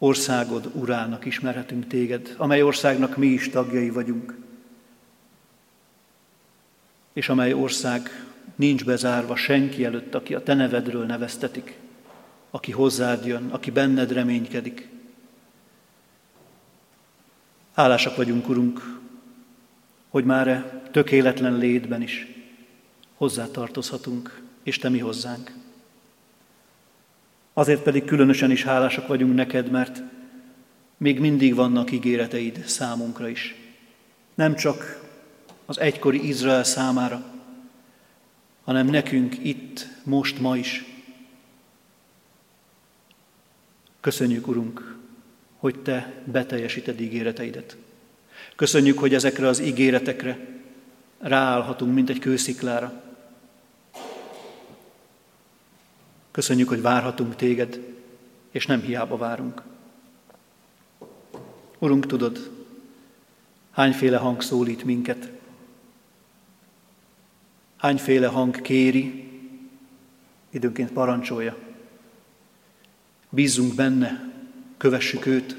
országod 0.04 0.70
urának 0.74 1.24
ismerhetünk 1.24 1.86
téged, 1.86 2.34
amely 2.36 2.62
országnak 2.62 3.16
mi 3.16 3.26
is 3.26 3.48
tagjai 3.48 3.90
vagyunk, 3.90 4.36
és 7.12 7.28
amely 7.28 7.52
ország 7.52 8.26
nincs 8.54 8.84
bezárva 8.84 9.36
senki 9.36 9.84
előtt, 9.84 10.14
aki 10.14 10.34
a 10.34 10.42
te 10.42 10.54
nevedről 10.54 11.06
neveztetik, 11.06 11.78
aki 12.50 12.72
hozzád 12.72 13.26
jön, 13.26 13.48
aki 13.50 13.70
benned 13.70 14.12
reménykedik. 14.12 14.88
Hálásak 17.74 18.16
vagyunk, 18.16 18.48
Urunk, 18.48 18.98
hogy 20.08 20.24
már 20.24 20.48
e 20.48 20.82
tökéletlen 20.92 21.56
létben 21.56 22.02
is 22.02 22.26
hozzátartozhatunk, 23.14 24.42
és 24.62 24.78
Te 24.78 24.88
mi 24.88 24.98
hozzánk. 24.98 25.63
Azért 27.56 27.82
pedig 27.82 28.04
különösen 28.04 28.50
is 28.50 28.62
hálásak 28.62 29.06
vagyunk 29.06 29.34
neked, 29.34 29.70
mert 29.70 30.02
még 30.96 31.20
mindig 31.20 31.54
vannak 31.54 31.92
ígéreteid 31.92 32.66
számunkra 32.66 33.28
is. 33.28 33.54
Nem 34.34 34.54
csak 34.54 35.02
az 35.66 35.78
egykori 35.78 36.28
Izrael 36.28 36.64
számára, 36.64 37.24
hanem 38.64 38.86
nekünk 38.86 39.44
itt, 39.44 39.86
most, 40.02 40.40
ma 40.40 40.56
is. 40.56 40.84
Köszönjük, 44.00 44.46
Urunk, 44.46 44.96
hogy 45.58 45.78
Te 45.78 46.22
beteljesíted 46.24 47.00
ígéreteidet. 47.00 47.76
Köszönjük, 48.56 48.98
hogy 48.98 49.14
ezekre 49.14 49.48
az 49.48 49.60
ígéretekre 49.60 50.38
ráállhatunk, 51.18 51.94
mint 51.94 52.10
egy 52.10 52.18
kősziklára. 52.18 53.03
Köszönjük, 56.34 56.68
hogy 56.68 56.82
várhatunk 56.82 57.36
téged, 57.36 57.80
és 58.50 58.66
nem 58.66 58.80
hiába 58.80 59.16
várunk. 59.16 59.62
Urunk, 61.78 62.06
tudod, 62.06 62.50
hányféle 63.70 64.16
hang 64.16 64.42
szólít 64.42 64.84
minket, 64.84 65.30
hányféle 67.76 68.26
hang 68.26 68.60
kéri, 68.60 69.30
időnként 70.50 70.92
parancsolja. 70.92 71.56
Bízzunk 73.28 73.74
benne, 73.74 74.32
kövessük 74.76 75.26
őt. 75.26 75.56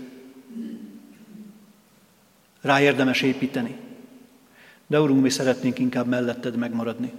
Rá 2.61 2.81
érdemes 2.81 3.21
építeni. 3.21 3.77
De 4.87 5.01
Urunk, 5.01 5.21
mi 5.21 5.29
szeretnénk 5.29 5.79
inkább 5.79 6.07
melletted 6.07 6.55
megmaradni 6.55 7.11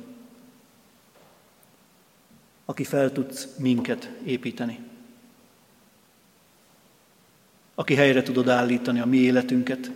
aki 2.67 2.85
fel 2.85 3.13
tudsz 3.13 3.49
minket 3.59 4.11
építeni. 4.25 4.79
Aki 7.75 7.95
helyre 7.95 8.23
tudod 8.23 8.49
állítani 8.49 9.01
a 9.01 9.07
mi 9.07 9.17
életünket. 9.17 9.91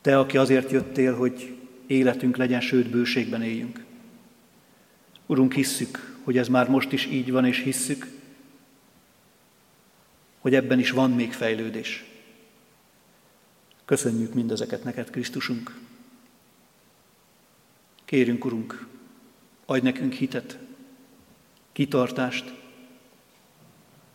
Te, 0.00 0.18
aki 0.18 0.36
azért 0.36 0.70
jöttél, 0.70 1.16
hogy 1.16 1.56
életünk 1.86 2.36
legyen, 2.36 2.60
sőt 2.60 2.90
bőségben 2.90 3.42
éljünk. 3.42 3.84
Urunk, 5.26 5.52
hisszük, 5.54 6.18
hogy 6.24 6.38
ez 6.38 6.48
már 6.48 6.68
most 6.68 6.92
is 6.92 7.06
így 7.06 7.30
van, 7.30 7.44
és 7.44 7.62
hisszük, 7.62 8.06
hogy 10.38 10.54
ebben 10.54 10.78
is 10.78 10.90
van 10.90 11.10
még 11.10 11.32
fejlődés. 11.32 12.04
Köszönjük 13.84 14.34
mindezeket 14.34 14.84
neked, 14.84 15.10
Krisztusunk. 15.10 15.78
Kérünk, 18.04 18.44
Urunk, 18.44 18.86
adj 19.66 19.82
nekünk 19.82 20.12
hitet, 20.12 20.58
kitartást, 21.78 22.54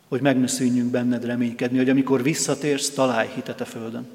hogy 0.07 0.22
meg 0.22 0.39
ne 0.39 0.47
szűnjünk 0.47 0.91
benned 0.91 1.26
reménykedni, 1.26 1.78
hogy 1.78 1.89
amikor 1.89 2.24
visszatérsz, 2.24 2.89
találj 2.89 3.28
hitet 3.28 3.61
a 3.61 3.66
földön. 3.66 4.07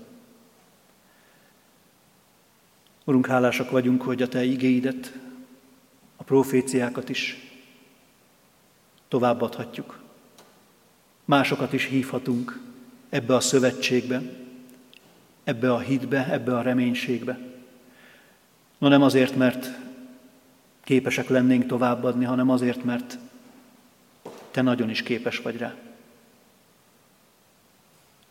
Urunk, 3.04 3.26
hálásak 3.26 3.70
vagyunk, 3.70 4.02
hogy 4.02 4.22
a 4.22 4.28
Te 4.28 4.44
igéidet, 4.44 5.12
a 6.16 6.22
proféciákat 6.22 7.08
is 7.08 7.50
továbbadhatjuk. 9.08 10.00
Másokat 11.24 11.72
is 11.72 11.84
hívhatunk 11.84 12.60
ebbe 13.08 13.34
a 13.34 13.40
szövetségbe, 13.40 14.22
ebbe 15.44 15.72
a 15.72 15.78
hitbe, 15.78 16.32
ebbe 16.32 16.56
a 16.56 16.62
reménységbe. 16.62 17.38
No 18.78 18.88
nem 18.88 19.02
azért, 19.02 19.36
mert 19.36 19.70
képesek 20.84 21.28
lennénk 21.28 21.66
továbbadni, 21.66 22.24
hanem 22.24 22.50
azért, 22.50 22.84
mert 22.84 23.18
te 24.58 24.64
nagyon 24.64 24.90
is 24.90 25.02
képes 25.02 25.38
vagy 25.38 25.56
rá. 25.56 25.74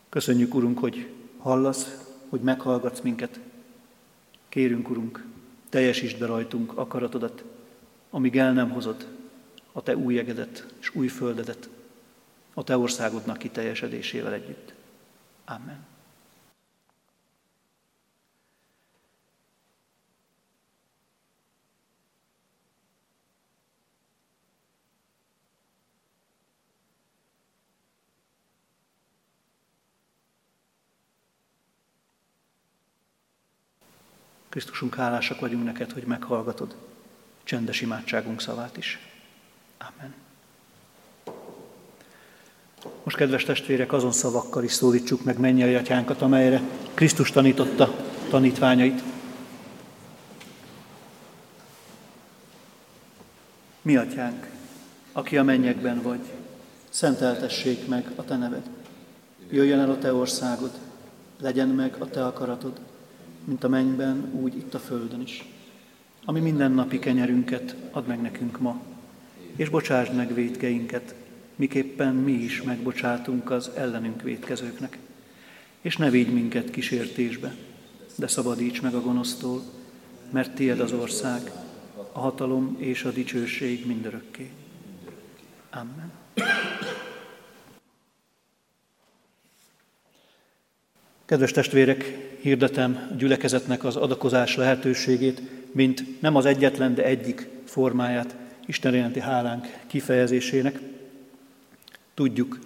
Köszönjük, 0.09 0.55
Urunk, 0.55 0.79
hogy 0.79 1.11
hallasz, 1.37 2.05
hogy 2.29 2.41
meghallgatsz 2.41 2.99
minket. 2.99 3.39
Kérünk, 4.49 4.89
Urunk, 4.89 5.25
teljesítsd 5.69 6.19
be 6.19 6.25
rajtunk 6.25 6.77
akaratodat, 6.77 7.43
amíg 8.09 8.37
el 8.37 8.53
nem 8.53 8.69
hozod 8.69 9.07
a 9.71 9.81
Te 9.81 9.97
új 9.97 10.19
egedet 10.19 10.65
és 10.79 10.95
új 10.95 11.07
földedet 11.07 11.69
a 12.53 12.63
Te 12.63 12.77
országodnak 12.77 13.37
kiteljesedésével 13.37 14.33
együtt. 14.33 14.73
Amen. 15.45 15.96
Krisztusunk, 34.57 34.95
hálásak 34.95 35.39
vagyunk 35.39 35.63
neked, 35.63 35.91
hogy 35.91 36.03
meghallgatod 36.03 36.75
csendes 37.43 37.81
imádságunk 37.81 38.41
szavát 38.41 38.77
is. 38.77 38.99
Amen. 39.77 40.13
Most, 43.03 43.15
kedves 43.15 43.43
testvérek, 43.43 43.93
azon 43.93 44.11
szavakkal 44.11 44.63
is 44.63 44.71
szólítsuk 44.71 45.23
meg 45.23 45.39
mennyei 45.39 45.75
atyánkat, 45.75 46.21
amelyre 46.21 46.61
Krisztus 46.93 47.31
tanította 47.31 47.95
tanítványait. 48.29 49.03
Mi 53.81 53.95
atyánk, 53.95 54.49
aki 55.11 55.37
a 55.37 55.43
mennyekben 55.43 56.01
vagy, 56.01 56.31
szenteltessék 56.89 57.87
meg 57.87 58.11
a 58.15 58.23
te 58.23 58.37
neved. 58.37 58.69
Jöjjön 59.49 59.79
el 59.79 59.91
a 59.91 59.97
te 59.97 60.13
országod, 60.13 60.71
legyen 61.39 61.67
meg 61.67 61.95
a 61.99 62.09
te 62.09 62.25
akaratod, 62.25 62.86
mint 63.47 63.63
a 63.63 63.67
mennyben, 63.67 64.31
úgy 64.33 64.57
itt 64.57 64.73
a 64.73 64.79
földön 64.79 65.21
is. 65.21 65.45
Ami 66.25 66.39
mindennapi 66.39 66.99
kenyerünket 66.99 67.75
add 67.91 68.07
meg 68.07 68.21
nekünk 68.21 68.59
ma, 68.59 68.81
és 69.55 69.69
bocsásd 69.69 70.13
meg 70.13 70.33
védkeinket, 70.33 71.15
miképpen 71.55 72.15
mi 72.15 72.31
is 72.31 72.61
megbocsátunk 72.61 73.51
az 73.51 73.71
ellenünk 73.75 74.21
védkezőknek. 74.21 74.97
És 75.81 75.97
ne 75.97 76.09
vigy 76.09 76.33
minket 76.33 76.69
kísértésbe, 76.69 77.55
de 78.15 78.27
szabadíts 78.27 78.81
meg 78.81 78.93
a 78.93 79.01
gonosztól, 79.01 79.61
mert 80.29 80.55
tied 80.55 80.79
az 80.79 80.91
ország, 80.91 81.51
a 82.11 82.19
hatalom 82.19 82.75
és 82.79 83.03
a 83.03 83.11
dicsőség 83.11 83.85
mindörökké. 83.85 84.51
Amen. 85.69 86.11
Kedves 91.27 91.51
testvérek, 91.51 92.03
hirdetem 92.41 93.07
a 93.11 93.15
gyülekezetnek 93.15 93.83
az 93.83 93.95
adakozás 93.95 94.55
lehetőségét, 94.55 95.41
mint 95.71 96.21
nem 96.21 96.35
az 96.35 96.45
egyetlen, 96.45 96.95
de 96.95 97.03
egyik 97.03 97.47
formáját 97.65 98.35
Isten 98.65 98.93
jelenti 98.93 99.19
hálánk 99.19 99.67
kifejezésének. 99.87 100.79
Tudjuk, 102.13 102.59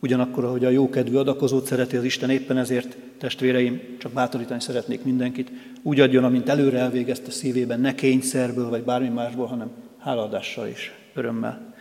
ugyanakkor, 0.00 0.44
hogy 0.44 0.64
a 0.64 0.68
jókedvű 0.68 1.16
adakozót 1.16 1.66
szereti 1.66 1.96
az 1.96 2.04
Isten, 2.04 2.30
éppen 2.30 2.58
ezért, 2.58 2.96
testvéreim, 3.18 3.80
csak 3.98 4.12
bátorítani 4.12 4.60
szeretnék 4.60 5.04
mindenkit, 5.04 5.50
úgy 5.82 6.00
adjon, 6.00 6.24
amint 6.24 6.48
előre 6.48 6.78
elvégezte 6.78 7.30
szívében, 7.30 7.80
ne 7.80 7.94
kényszerből 7.94 8.68
vagy 8.68 8.82
bármi 8.82 9.08
másból, 9.08 9.46
hanem 9.46 9.70
hálaadással 9.98 10.66
és 10.66 10.92
örömmel. 11.14 11.74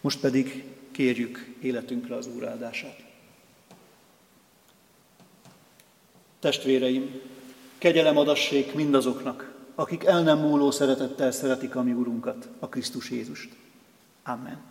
Most 0.00 0.20
pedig 0.20 0.64
kérjük 0.90 1.54
életünkre 1.60 2.14
az 2.14 2.28
Úr 2.36 2.46
áldását. 2.46 3.05
Testvéreim, 6.40 7.20
kegyelem 7.78 8.16
adassék 8.16 8.74
mindazoknak, 8.74 9.54
akik 9.74 10.04
el 10.04 10.22
nem 10.22 10.38
múló 10.38 10.70
szeretettel 10.70 11.30
szeretik 11.30 11.76
a 11.76 11.82
mi 11.82 11.92
Urunkat, 11.92 12.48
a 12.58 12.68
Krisztus 12.68 13.10
Jézust. 13.10 13.48
Amen. 14.24 14.62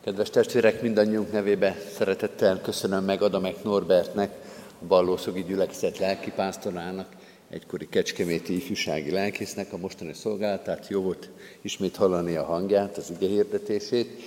Kedves 0.00 0.30
testvérek, 0.30 0.82
mindannyiunk 0.82 1.32
nevébe 1.32 1.76
szeretettel 1.94 2.60
köszönöm 2.60 3.04
meg 3.04 3.22
Adamek 3.22 3.62
Norbertnek, 3.62 4.30
a 4.82 4.84
Ballószogi 4.86 5.42
gyülekezet 5.42 5.98
lelkipásztorának, 5.98 7.08
egykori 7.50 7.88
kecskeméti 7.88 8.56
ifjúsági 8.56 9.10
lelkésznek 9.10 9.72
a 9.72 9.76
mostani 9.76 10.12
szolgálatát. 10.12 10.88
Jó 10.88 11.02
volt 11.02 11.30
ismét 11.60 11.96
hallani 11.96 12.36
a 12.36 12.44
hangját, 12.44 12.96
az 12.96 13.10
ige 13.10 13.26
hirdetését. 13.32 14.22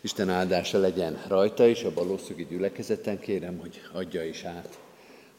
Isten 0.00 0.30
áldása 0.30 0.78
legyen 0.78 1.22
rajta 1.28 1.66
is, 1.66 1.82
a 1.82 1.92
Ballószogi 1.92 2.46
gyülekezeten 2.50 3.18
kérem, 3.18 3.58
hogy 3.58 3.80
adja 3.92 4.24
is 4.24 4.44
át 4.44 4.78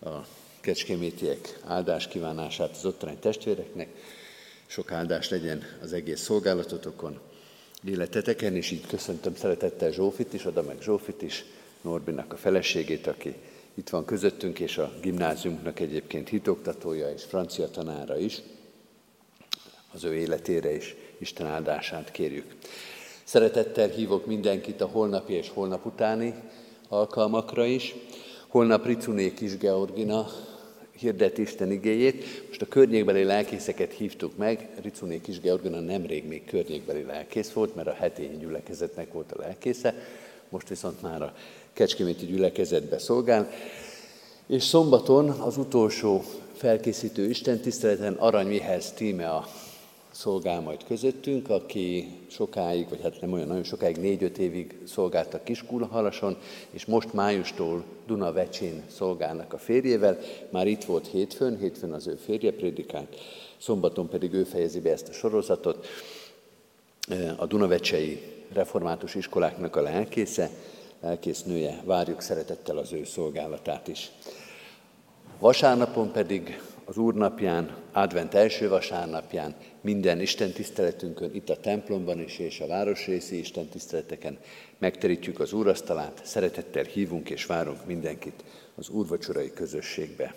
a 0.01 0.25
kecskemétiek 0.61 1.59
áldás 1.65 2.07
kívánását 2.07 2.75
az 2.75 2.85
ottani 2.85 3.15
testvéreknek. 3.19 3.89
Sok 4.65 4.91
áldás 4.91 5.29
legyen 5.29 5.63
az 5.81 5.93
egész 5.93 6.21
szolgálatotokon, 6.21 7.19
életeteken, 7.85 8.55
és 8.55 8.71
így 8.71 8.87
köszöntöm 8.87 9.35
szeretettel 9.35 9.91
Zsófit 9.91 10.33
is, 10.33 10.45
oda 10.45 10.61
meg 10.61 10.81
Zsófit 10.81 11.21
is, 11.21 11.45
Norbinak 11.81 12.33
a 12.33 12.37
feleségét, 12.37 13.07
aki 13.07 13.35
itt 13.73 13.89
van 13.89 14.05
közöttünk, 14.05 14.59
és 14.59 14.77
a 14.77 14.93
gimnáziumnak 15.01 15.79
egyébként 15.79 16.29
hitoktatója 16.29 17.11
és 17.11 17.23
francia 17.23 17.69
tanára 17.69 18.17
is. 18.17 18.41
Az 19.93 20.03
ő 20.03 20.15
életére 20.15 20.75
is 20.75 20.95
Isten 21.17 21.47
áldását 21.47 22.11
kérjük. 22.11 22.55
Szeretettel 23.23 23.87
hívok 23.87 24.25
mindenkit 24.25 24.81
a 24.81 24.85
holnapi 24.85 25.33
és 25.33 25.49
holnap 25.49 25.85
utáni 25.85 26.33
alkalmakra 26.87 27.65
is. 27.65 27.95
Holnap 28.51 28.85
Ricuné 28.85 29.33
Kis 29.33 29.57
Georgina 29.57 30.27
hirdet 30.91 31.37
Isten 31.37 31.71
igéjét. 31.71 32.47
Most 32.47 32.61
a 32.61 32.65
környékbeli 32.65 33.23
lelkészeket 33.23 33.91
hívtuk 33.91 34.37
meg. 34.37 34.69
Ricuné 34.81 35.21
Kis 35.21 35.39
Georgina 35.39 35.79
nemrég 35.79 36.27
még 36.27 36.45
környékbeli 36.45 37.03
lelkész 37.03 37.51
volt, 37.51 37.75
mert 37.75 37.87
a 37.87 37.93
hetény 37.93 38.39
gyülekezetnek 38.39 39.13
volt 39.13 39.31
a 39.31 39.39
lelkésze. 39.39 39.95
Most 40.49 40.69
viszont 40.69 41.01
már 41.01 41.21
a 41.21 41.33
Kecskeméti 41.73 42.25
gyülekezetbe 42.25 42.99
szolgál. 42.99 43.49
És 44.47 44.63
szombaton 44.63 45.29
az 45.29 45.57
utolsó 45.57 46.23
felkészítő 46.55 47.29
Isten 47.29 47.59
tiszteleten 47.59 48.13
Arany 48.13 48.47
Mihez 48.47 48.91
tíme 48.91 49.29
a 49.29 49.47
szolgál 50.11 50.61
majd 50.61 50.83
közöttünk, 50.83 51.49
aki 51.49 52.17
sokáig, 52.27 52.89
vagy 52.89 53.01
hát 53.01 53.21
nem 53.21 53.31
olyan 53.31 53.47
nagyon 53.47 53.63
sokáig, 53.63 53.97
négy-öt 53.97 54.37
évig 54.37 54.77
szolgált 54.87 55.33
a 55.33 55.43
Kiskulhalason, 55.43 56.37
és 56.71 56.85
most 56.85 57.13
májustól 57.13 57.83
Dunavecsén 58.07 58.83
szolgálnak 58.87 59.53
a 59.53 59.57
férjével. 59.57 60.19
Már 60.49 60.67
itt 60.67 60.83
volt 60.83 61.07
hétfőn, 61.07 61.57
hétfőn 61.57 61.93
az 61.93 62.07
ő 62.07 62.15
férje 62.15 62.51
prédikált, 62.51 63.15
szombaton 63.57 64.09
pedig 64.09 64.33
ő 64.33 64.43
fejezi 64.43 64.79
be 64.79 64.91
ezt 64.91 65.09
a 65.09 65.13
sorozatot. 65.13 65.87
A 67.35 67.45
Dunavecsei 67.45 68.21
református 68.53 69.15
iskoláknak 69.15 69.75
a 69.75 69.81
lelkésze, 69.81 70.49
lelkésznője, 71.01 71.81
várjuk 71.85 72.21
szeretettel 72.21 72.77
az 72.77 72.93
ő 72.93 73.03
szolgálatát 73.03 73.87
is. 73.87 74.11
Vasárnapon 75.39 76.11
pedig 76.11 76.61
az 76.85 76.97
Úr 76.97 77.13
napján, 77.13 77.77
advent 77.91 78.33
első 78.33 78.69
vasárnapján 78.69 79.55
minden 79.81 80.19
Isten 80.19 80.51
tiszteletünkön, 80.51 81.33
itt 81.33 81.49
a 81.49 81.59
templomban 81.59 82.19
is 82.19 82.39
és 82.39 82.59
a 82.59 82.67
városrészi 82.67 83.37
Isten 83.37 83.67
tiszteleteken 83.67 84.37
megterítjük 84.77 85.39
az 85.39 85.53
úrasztalát, 85.53 86.21
szeretettel 86.23 86.83
hívunk 86.83 87.29
és 87.29 87.45
várunk 87.45 87.85
mindenkit 87.85 88.43
az 88.75 88.89
úrvacsorai 88.89 89.51
közösségbe. 89.53 90.33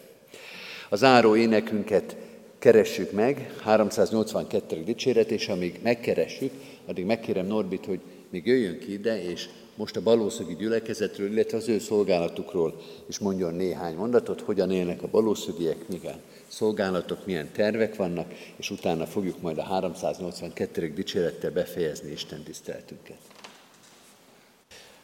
Az 0.89 1.03
áró 1.03 1.37
énekünket 1.37 2.17
keressük 2.59 3.13
meg, 3.13 3.53
382. 3.63 4.83
dicséret, 4.85 5.31
és 5.31 5.49
amíg 5.49 5.81
megkeressük, 5.83 6.53
addig 6.87 7.05
megkérem 7.05 7.47
Norbit, 7.47 7.85
hogy 7.85 8.01
még 8.31 8.47
jöjjön 8.47 8.79
ki 8.79 8.93
ide, 8.93 9.23
és 9.23 9.49
most 9.77 9.97
a 9.97 10.03
balószögi 10.03 10.55
gyülekezetről, 10.57 11.33
illetve 11.33 11.57
az 11.57 11.69
ő 11.69 11.79
szolgálatukról 11.79 12.81
is 13.07 13.19
mondjon 13.19 13.55
néhány 13.55 13.95
mondatot, 13.95 14.41
hogyan 14.41 14.71
élnek 14.71 15.03
a 15.03 15.09
balószögiek, 15.11 15.89
milyen 15.89 16.21
szolgálatok, 16.47 17.27
milyen 17.27 17.51
tervek 17.53 17.97
vannak, 17.97 18.33
és 18.57 18.71
utána 18.71 19.07
fogjuk 19.07 19.41
majd 19.41 19.59
a 19.59 19.63
382. 19.63 20.93
dicsérettel 20.95 21.51
befejezni 21.51 22.11
Isten 22.11 22.43
tiszteletünket. 22.43 23.17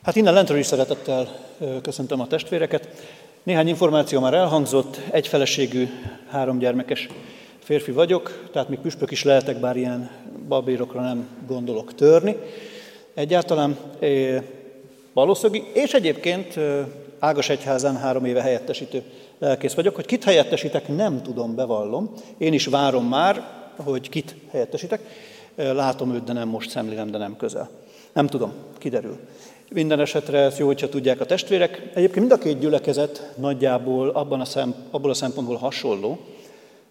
Hát 0.02 0.16
innen 0.16 0.34
lentről 0.34 0.58
is 0.58 0.66
szeretettel 0.66 1.28
köszöntöm 1.82 2.20
a 2.20 2.26
testvéreket. 2.26 2.88
Néhány 3.42 3.68
információ 3.68 4.20
már 4.20 4.34
elhangzott, 4.34 5.00
egyfeleségű, 5.10 5.86
három 6.28 6.58
gyermekes 6.58 7.08
férfi 7.58 7.90
vagyok, 7.90 8.48
tehát 8.52 8.68
még 8.68 8.78
püspök 8.78 9.10
is 9.10 9.24
lehetek, 9.24 9.60
bár 9.60 9.76
ilyen 9.76 10.10
babérokra 10.48 11.00
nem 11.00 11.28
gondolok 11.46 11.94
törni. 11.94 12.36
Egyáltalán 13.14 13.78
Balószögi, 15.14 15.64
és 15.72 15.94
egyébként 15.94 16.58
Ágas 17.18 17.48
Egyházán 17.48 17.96
három 17.96 18.24
éve 18.24 18.42
helyettesítő 18.42 19.02
lelkész 19.38 19.74
vagyok. 19.74 19.94
Hogy 19.94 20.06
kit 20.06 20.24
helyettesítek, 20.24 20.88
nem 20.88 21.22
tudom, 21.22 21.54
bevallom. 21.54 22.12
Én 22.38 22.52
is 22.52 22.66
várom 22.66 23.04
már, 23.08 23.44
hogy 23.76 24.08
kit 24.08 24.34
helyettesítek. 24.50 25.00
Látom 25.54 26.14
őt, 26.14 26.24
de 26.24 26.32
nem 26.32 26.48
most 26.48 26.70
szemlélem, 26.70 27.10
de 27.10 27.18
nem 27.18 27.36
közel. 27.36 27.70
Nem 28.12 28.26
tudom, 28.26 28.52
kiderül. 28.78 29.18
Minden 29.72 30.00
esetre 30.00 30.38
ezt 30.38 30.58
jó, 30.58 30.66
hogyha 30.66 30.88
tudják 30.88 31.20
a 31.20 31.26
testvérek. 31.26 31.90
Egyébként 31.94 32.28
mind 32.28 32.32
a 32.32 32.38
két 32.38 32.58
gyülekezet 32.58 33.32
nagyjából 33.36 34.08
abban 34.08 34.40
a 34.40 34.44
szem, 34.44 34.74
abból 34.90 35.10
a 35.10 35.14
szempontból 35.14 35.56
hasonló, 35.56 36.18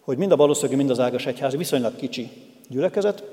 hogy 0.01 0.17
mind 0.17 0.31
a 0.31 0.35
valószínűleg, 0.35 0.77
mind 0.77 0.89
az 0.89 0.99
ágas 0.99 1.25
egyházi 1.25 1.57
viszonylag 1.57 1.95
kicsi 1.95 2.29
gyülekezet. 2.69 3.23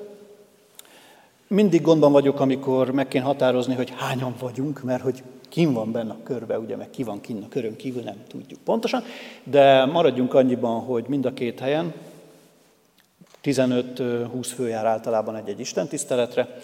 Mindig 1.49 1.82
gondban 1.82 2.12
vagyok, 2.12 2.40
amikor 2.40 2.90
meg 2.90 3.09
kell 3.09 3.22
határozni, 3.22 3.74
hogy 3.74 3.92
hányan 3.97 4.34
vagyunk, 4.40 4.82
mert 4.82 5.03
hogy 5.03 5.22
kim 5.49 5.72
van 5.72 5.92
benne 5.92 6.11
a 6.11 6.22
körbe, 6.22 6.59
ugye, 6.59 6.76
meg 6.76 6.90
ki 6.90 7.03
van 7.03 7.20
kinn 7.20 7.42
a 7.42 7.49
körön 7.49 7.76
kívül, 7.76 8.03
nem 8.03 8.22
tudjuk 8.28 8.61
pontosan, 8.64 9.03
de 9.44 9.84
maradjunk 9.84 10.34
annyiban, 10.34 10.80
hogy 10.80 11.05
mind 11.09 11.26
a 11.26 11.32
két 11.32 11.61
helyen 11.61 11.94
15-20 13.44 14.51
fő 14.55 14.68
jár 14.68 14.84
általában 14.84 15.36
egy-egy 15.36 15.61
istentiszteletre, 15.61 16.59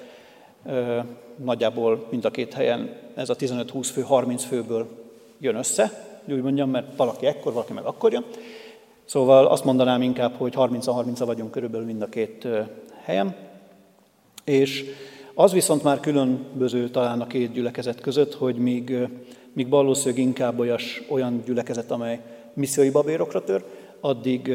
nagyjából 1.37 2.07
mind 2.11 2.25
a 2.25 2.31
két 2.31 2.53
helyen 2.53 2.97
ez 3.15 3.31
a 3.31 3.37
15-20 3.37 3.89
fő, 3.93 4.03
30 4.03 4.45
főből 4.45 4.89
jön 5.39 5.57
össze, 5.57 5.91
úgy 6.29 6.43
mondjam, 6.43 6.71
mert 6.71 6.97
valaki 6.97 7.27
ekkor, 7.27 7.53
valaki 7.53 7.73
meg 7.73 7.85
akkor 7.85 8.13
jön. 8.13 8.25
Szóval 9.05 9.47
azt 9.47 9.65
mondanám 9.65 10.03
inkább, 10.03 10.35
hogy 10.37 10.53
30-30 10.57 11.23
vagyunk 11.25 11.51
körülbelül 11.51 11.87
mind 11.87 12.03
a 12.03 12.09
két 12.09 12.49
helyen. 13.03 13.51
És 14.45 14.85
az 15.35 15.53
viszont 15.53 15.83
már 15.83 16.01
különböző 16.01 16.89
talán 16.89 17.21
a 17.21 17.27
két 17.27 17.53
gyülekezet 17.53 18.01
között, 18.01 18.35
hogy 18.35 18.57
míg, 18.57 19.09
míg 19.53 19.69
valószínűleg 19.69 20.25
inkább 20.25 20.59
olyas, 20.59 21.03
olyan 21.09 21.43
gyülekezet, 21.47 21.91
amely 21.91 22.21
missziói 22.55 22.91
babérokra 22.91 23.45
tör, 23.45 23.65
addig 24.01 24.53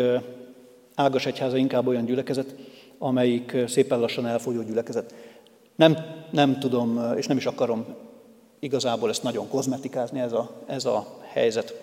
Ágas 0.95 1.25
Egyháza 1.25 1.57
inkább 1.57 1.87
olyan 1.87 2.05
gyülekezet, 2.05 2.55
amelyik 2.97 3.55
szépen 3.67 3.99
lassan 3.99 4.25
elfolyó 4.25 4.61
gyülekezet. 4.61 5.13
Nem, 5.75 5.97
nem 6.31 6.59
tudom, 6.59 7.01
és 7.15 7.27
nem 7.27 7.37
is 7.37 7.45
akarom 7.45 7.85
igazából 8.59 9.09
ezt 9.09 9.23
nagyon 9.23 9.47
kozmetikázni, 9.47 10.19
ez 10.19 10.31
a, 10.31 10.51
ez 10.65 10.85
a 10.85 11.17
helyzet. 11.21 11.81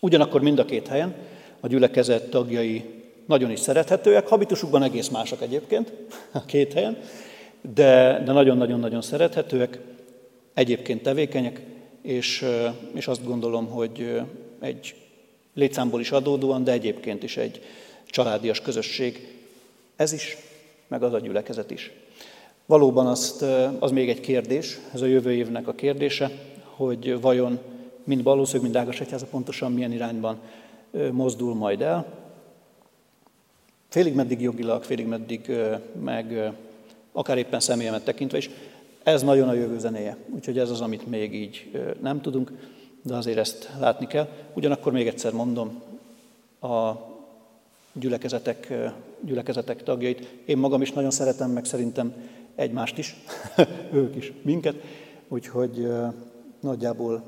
Ugyanakkor 0.00 0.42
mind 0.42 0.58
a 0.58 0.64
két 0.64 0.86
helyen 0.86 1.14
a 1.60 1.66
gyülekezet 1.66 2.30
tagjai 2.30 2.84
nagyon 3.26 3.50
is 3.50 3.60
szerethetőek, 3.60 4.28
habitusukban 4.28 4.82
egész 4.82 5.08
mások 5.08 5.42
egyébként 5.42 5.92
a 6.32 6.44
két 6.52 6.72
helyen, 6.72 6.98
de, 7.74 8.22
de 8.24 8.32
nagyon-nagyon-nagyon 8.32 9.02
szerethetőek, 9.02 9.78
egyébként 10.54 11.02
tevékenyek, 11.02 11.60
és, 12.02 12.44
és 12.94 13.06
azt 13.08 13.24
gondolom, 13.24 13.66
hogy 13.66 14.20
egy 14.60 14.94
létszámból 15.54 16.00
is 16.00 16.10
adódóan, 16.10 16.64
de 16.64 16.72
egyébként 16.72 17.22
is 17.22 17.36
egy 17.36 17.62
családias 18.06 18.60
közösség. 18.60 19.38
Ez 19.96 20.12
is, 20.12 20.36
meg 20.88 21.02
az 21.02 21.12
a 21.12 21.20
gyülekezet 21.20 21.70
is. 21.70 21.92
Valóban 22.66 23.06
azt, 23.06 23.44
az 23.78 23.90
még 23.90 24.08
egy 24.08 24.20
kérdés, 24.20 24.78
ez 24.94 25.00
a 25.00 25.06
jövő 25.06 25.32
évnek 25.32 25.68
a 25.68 25.72
kérdése, 25.72 26.30
hogy 26.64 27.20
vajon 27.20 27.58
mind 28.04 28.22
valószínűleg, 28.22 28.72
mind 28.72 28.82
Ágas 28.84 29.00
Egyháza 29.00 29.26
pontosan 29.26 29.72
milyen 29.72 29.92
irányban 29.92 30.38
mozdul 31.12 31.54
majd 31.54 31.80
el. 31.80 32.25
Félig 33.88 34.14
meddig 34.14 34.40
jogilag, 34.40 34.82
félig 34.82 35.06
meddig 35.06 35.52
meg 36.00 36.52
akár 37.12 37.38
éppen 37.38 37.60
személyemet 37.60 38.04
tekintve 38.04 38.38
is. 38.38 38.50
Ez 39.02 39.22
nagyon 39.22 39.48
a 39.48 39.52
jövő 39.52 39.78
zenéje, 39.78 40.16
úgyhogy 40.34 40.58
ez 40.58 40.70
az, 40.70 40.80
amit 40.80 41.06
még 41.06 41.34
így 41.34 41.70
nem 42.00 42.20
tudunk, 42.20 42.52
de 43.02 43.14
azért 43.14 43.38
ezt 43.38 43.70
látni 43.78 44.06
kell. 44.06 44.28
Ugyanakkor 44.54 44.92
még 44.92 45.06
egyszer 45.06 45.32
mondom, 45.32 45.82
a 46.60 46.92
gyülekezetek, 47.92 48.72
gyülekezetek 49.20 49.82
tagjait. 49.82 50.28
Én 50.44 50.58
magam 50.58 50.82
is 50.82 50.92
nagyon 50.92 51.10
szeretem, 51.10 51.50
meg 51.50 51.64
szerintem 51.64 52.14
egymást 52.54 52.98
is, 52.98 53.16
ők 53.92 54.16
is 54.16 54.32
minket, 54.42 54.76
úgyhogy 55.28 55.88
nagyjából, 56.60 57.22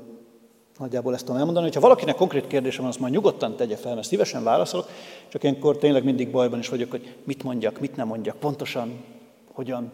nagyjából 0.79 1.13
ezt 1.13 1.25
tudom 1.25 1.39
elmondani. 1.39 1.69
Ha 1.73 1.79
valakinek 1.79 2.15
konkrét 2.15 2.47
kérdése 2.47 2.79
van, 2.79 2.89
azt 2.89 2.99
majd 2.99 3.13
nyugodtan 3.13 3.55
tegye 3.55 3.75
fel, 3.75 3.95
mert 3.95 4.07
szívesen 4.07 4.43
válaszolok, 4.43 4.87
csak 5.27 5.43
ilyenkor 5.43 5.77
tényleg 5.77 6.03
mindig 6.03 6.31
bajban 6.31 6.59
is 6.59 6.69
vagyok, 6.69 6.91
hogy 6.91 7.15
mit 7.23 7.43
mondjak, 7.43 7.79
mit 7.79 7.95
nem 7.95 8.07
mondjak, 8.07 8.37
pontosan 8.37 9.03
hogyan 9.51 9.91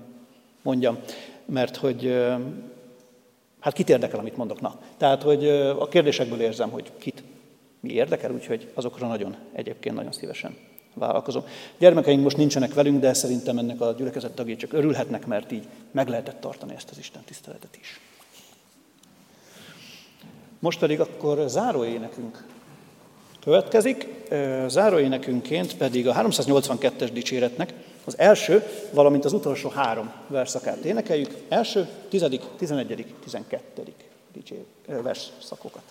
mondjam, 0.61 0.97
mert 1.45 1.75
hogy 1.75 2.25
hát 3.59 3.73
kit 3.73 3.89
érdekel, 3.89 4.19
amit 4.19 4.38
mondok. 4.38 4.61
Na, 4.61 4.79
tehát, 4.97 5.23
hogy 5.23 5.47
a 5.79 5.88
kérdésekből 5.88 6.41
érzem, 6.41 6.69
hogy 6.69 6.91
kit 6.97 7.23
mi 7.79 7.89
érdekel, 7.89 8.31
úgyhogy 8.31 8.71
azokra 8.73 9.07
nagyon, 9.07 9.36
egyébként 9.53 9.95
nagyon 9.95 10.11
szívesen 10.11 10.57
vállalkozom. 10.93 11.43
Gyermekeink 11.77 12.23
most 12.23 12.38
nincsenek 12.38 12.73
velünk, 12.73 12.99
de 12.99 13.13
szerintem 13.13 13.57
ennek 13.57 13.81
a 13.81 13.91
gyülekezet 13.91 14.31
tagjai 14.31 14.55
csak 14.55 14.73
örülhetnek, 14.73 15.25
mert 15.25 15.51
így 15.51 15.67
meg 15.91 16.07
lehetett 16.07 16.41
tartani 16.41 16.73
ezt 16.75 16.89
az 16.89 16.97
Isten 16.97 17.21
tiszteletet 17.25 17.77
is. 17.81 17.99
Most 20.66 20.80
pedig 20.80 20.99
akkor 20.99 21.43
záróénekünk 21.47 22.45
következik. 23.43 24.07
Záróénekünként 24.68 25.78
pedig 25.78 26.07
a 26.07 26.13
382-es 26.13 27.09
dicséretnek 27.13 27.74
az 28.05 28.18
első, 28.18 28.63
valamint 28.93 29.26
az 29.26 29.34
utolsó 29.34 29.70
három 29.70 30.11
verszakát 30.28 30.78
énekeljük. 30.78 31.36
Első, 31.49 31.88
tizedik, 32.09 32.41
tizenegyedik, 32.57 33.13
tizenkettedik 33.24 34.09
versszakokat. 34.86 35.84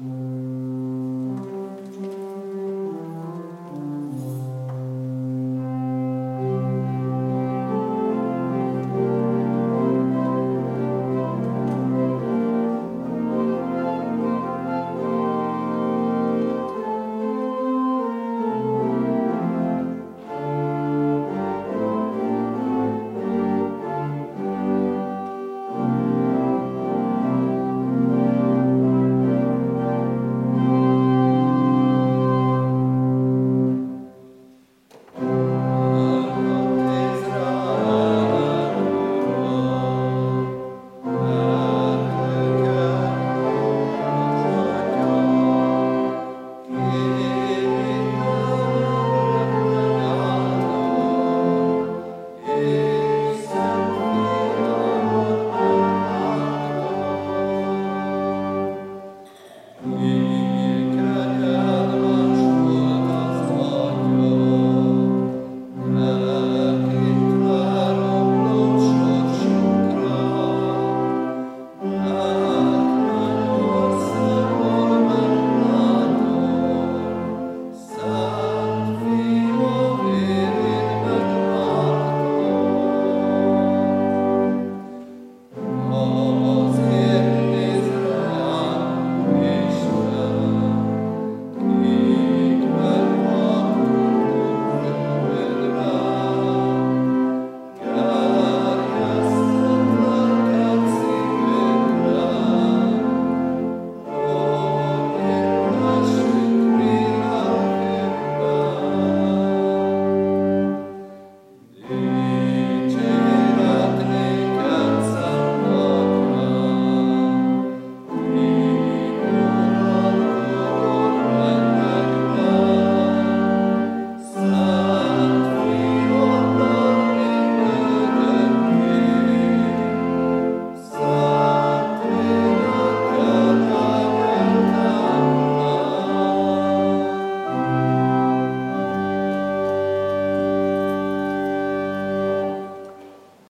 Mm. 0.00 1.55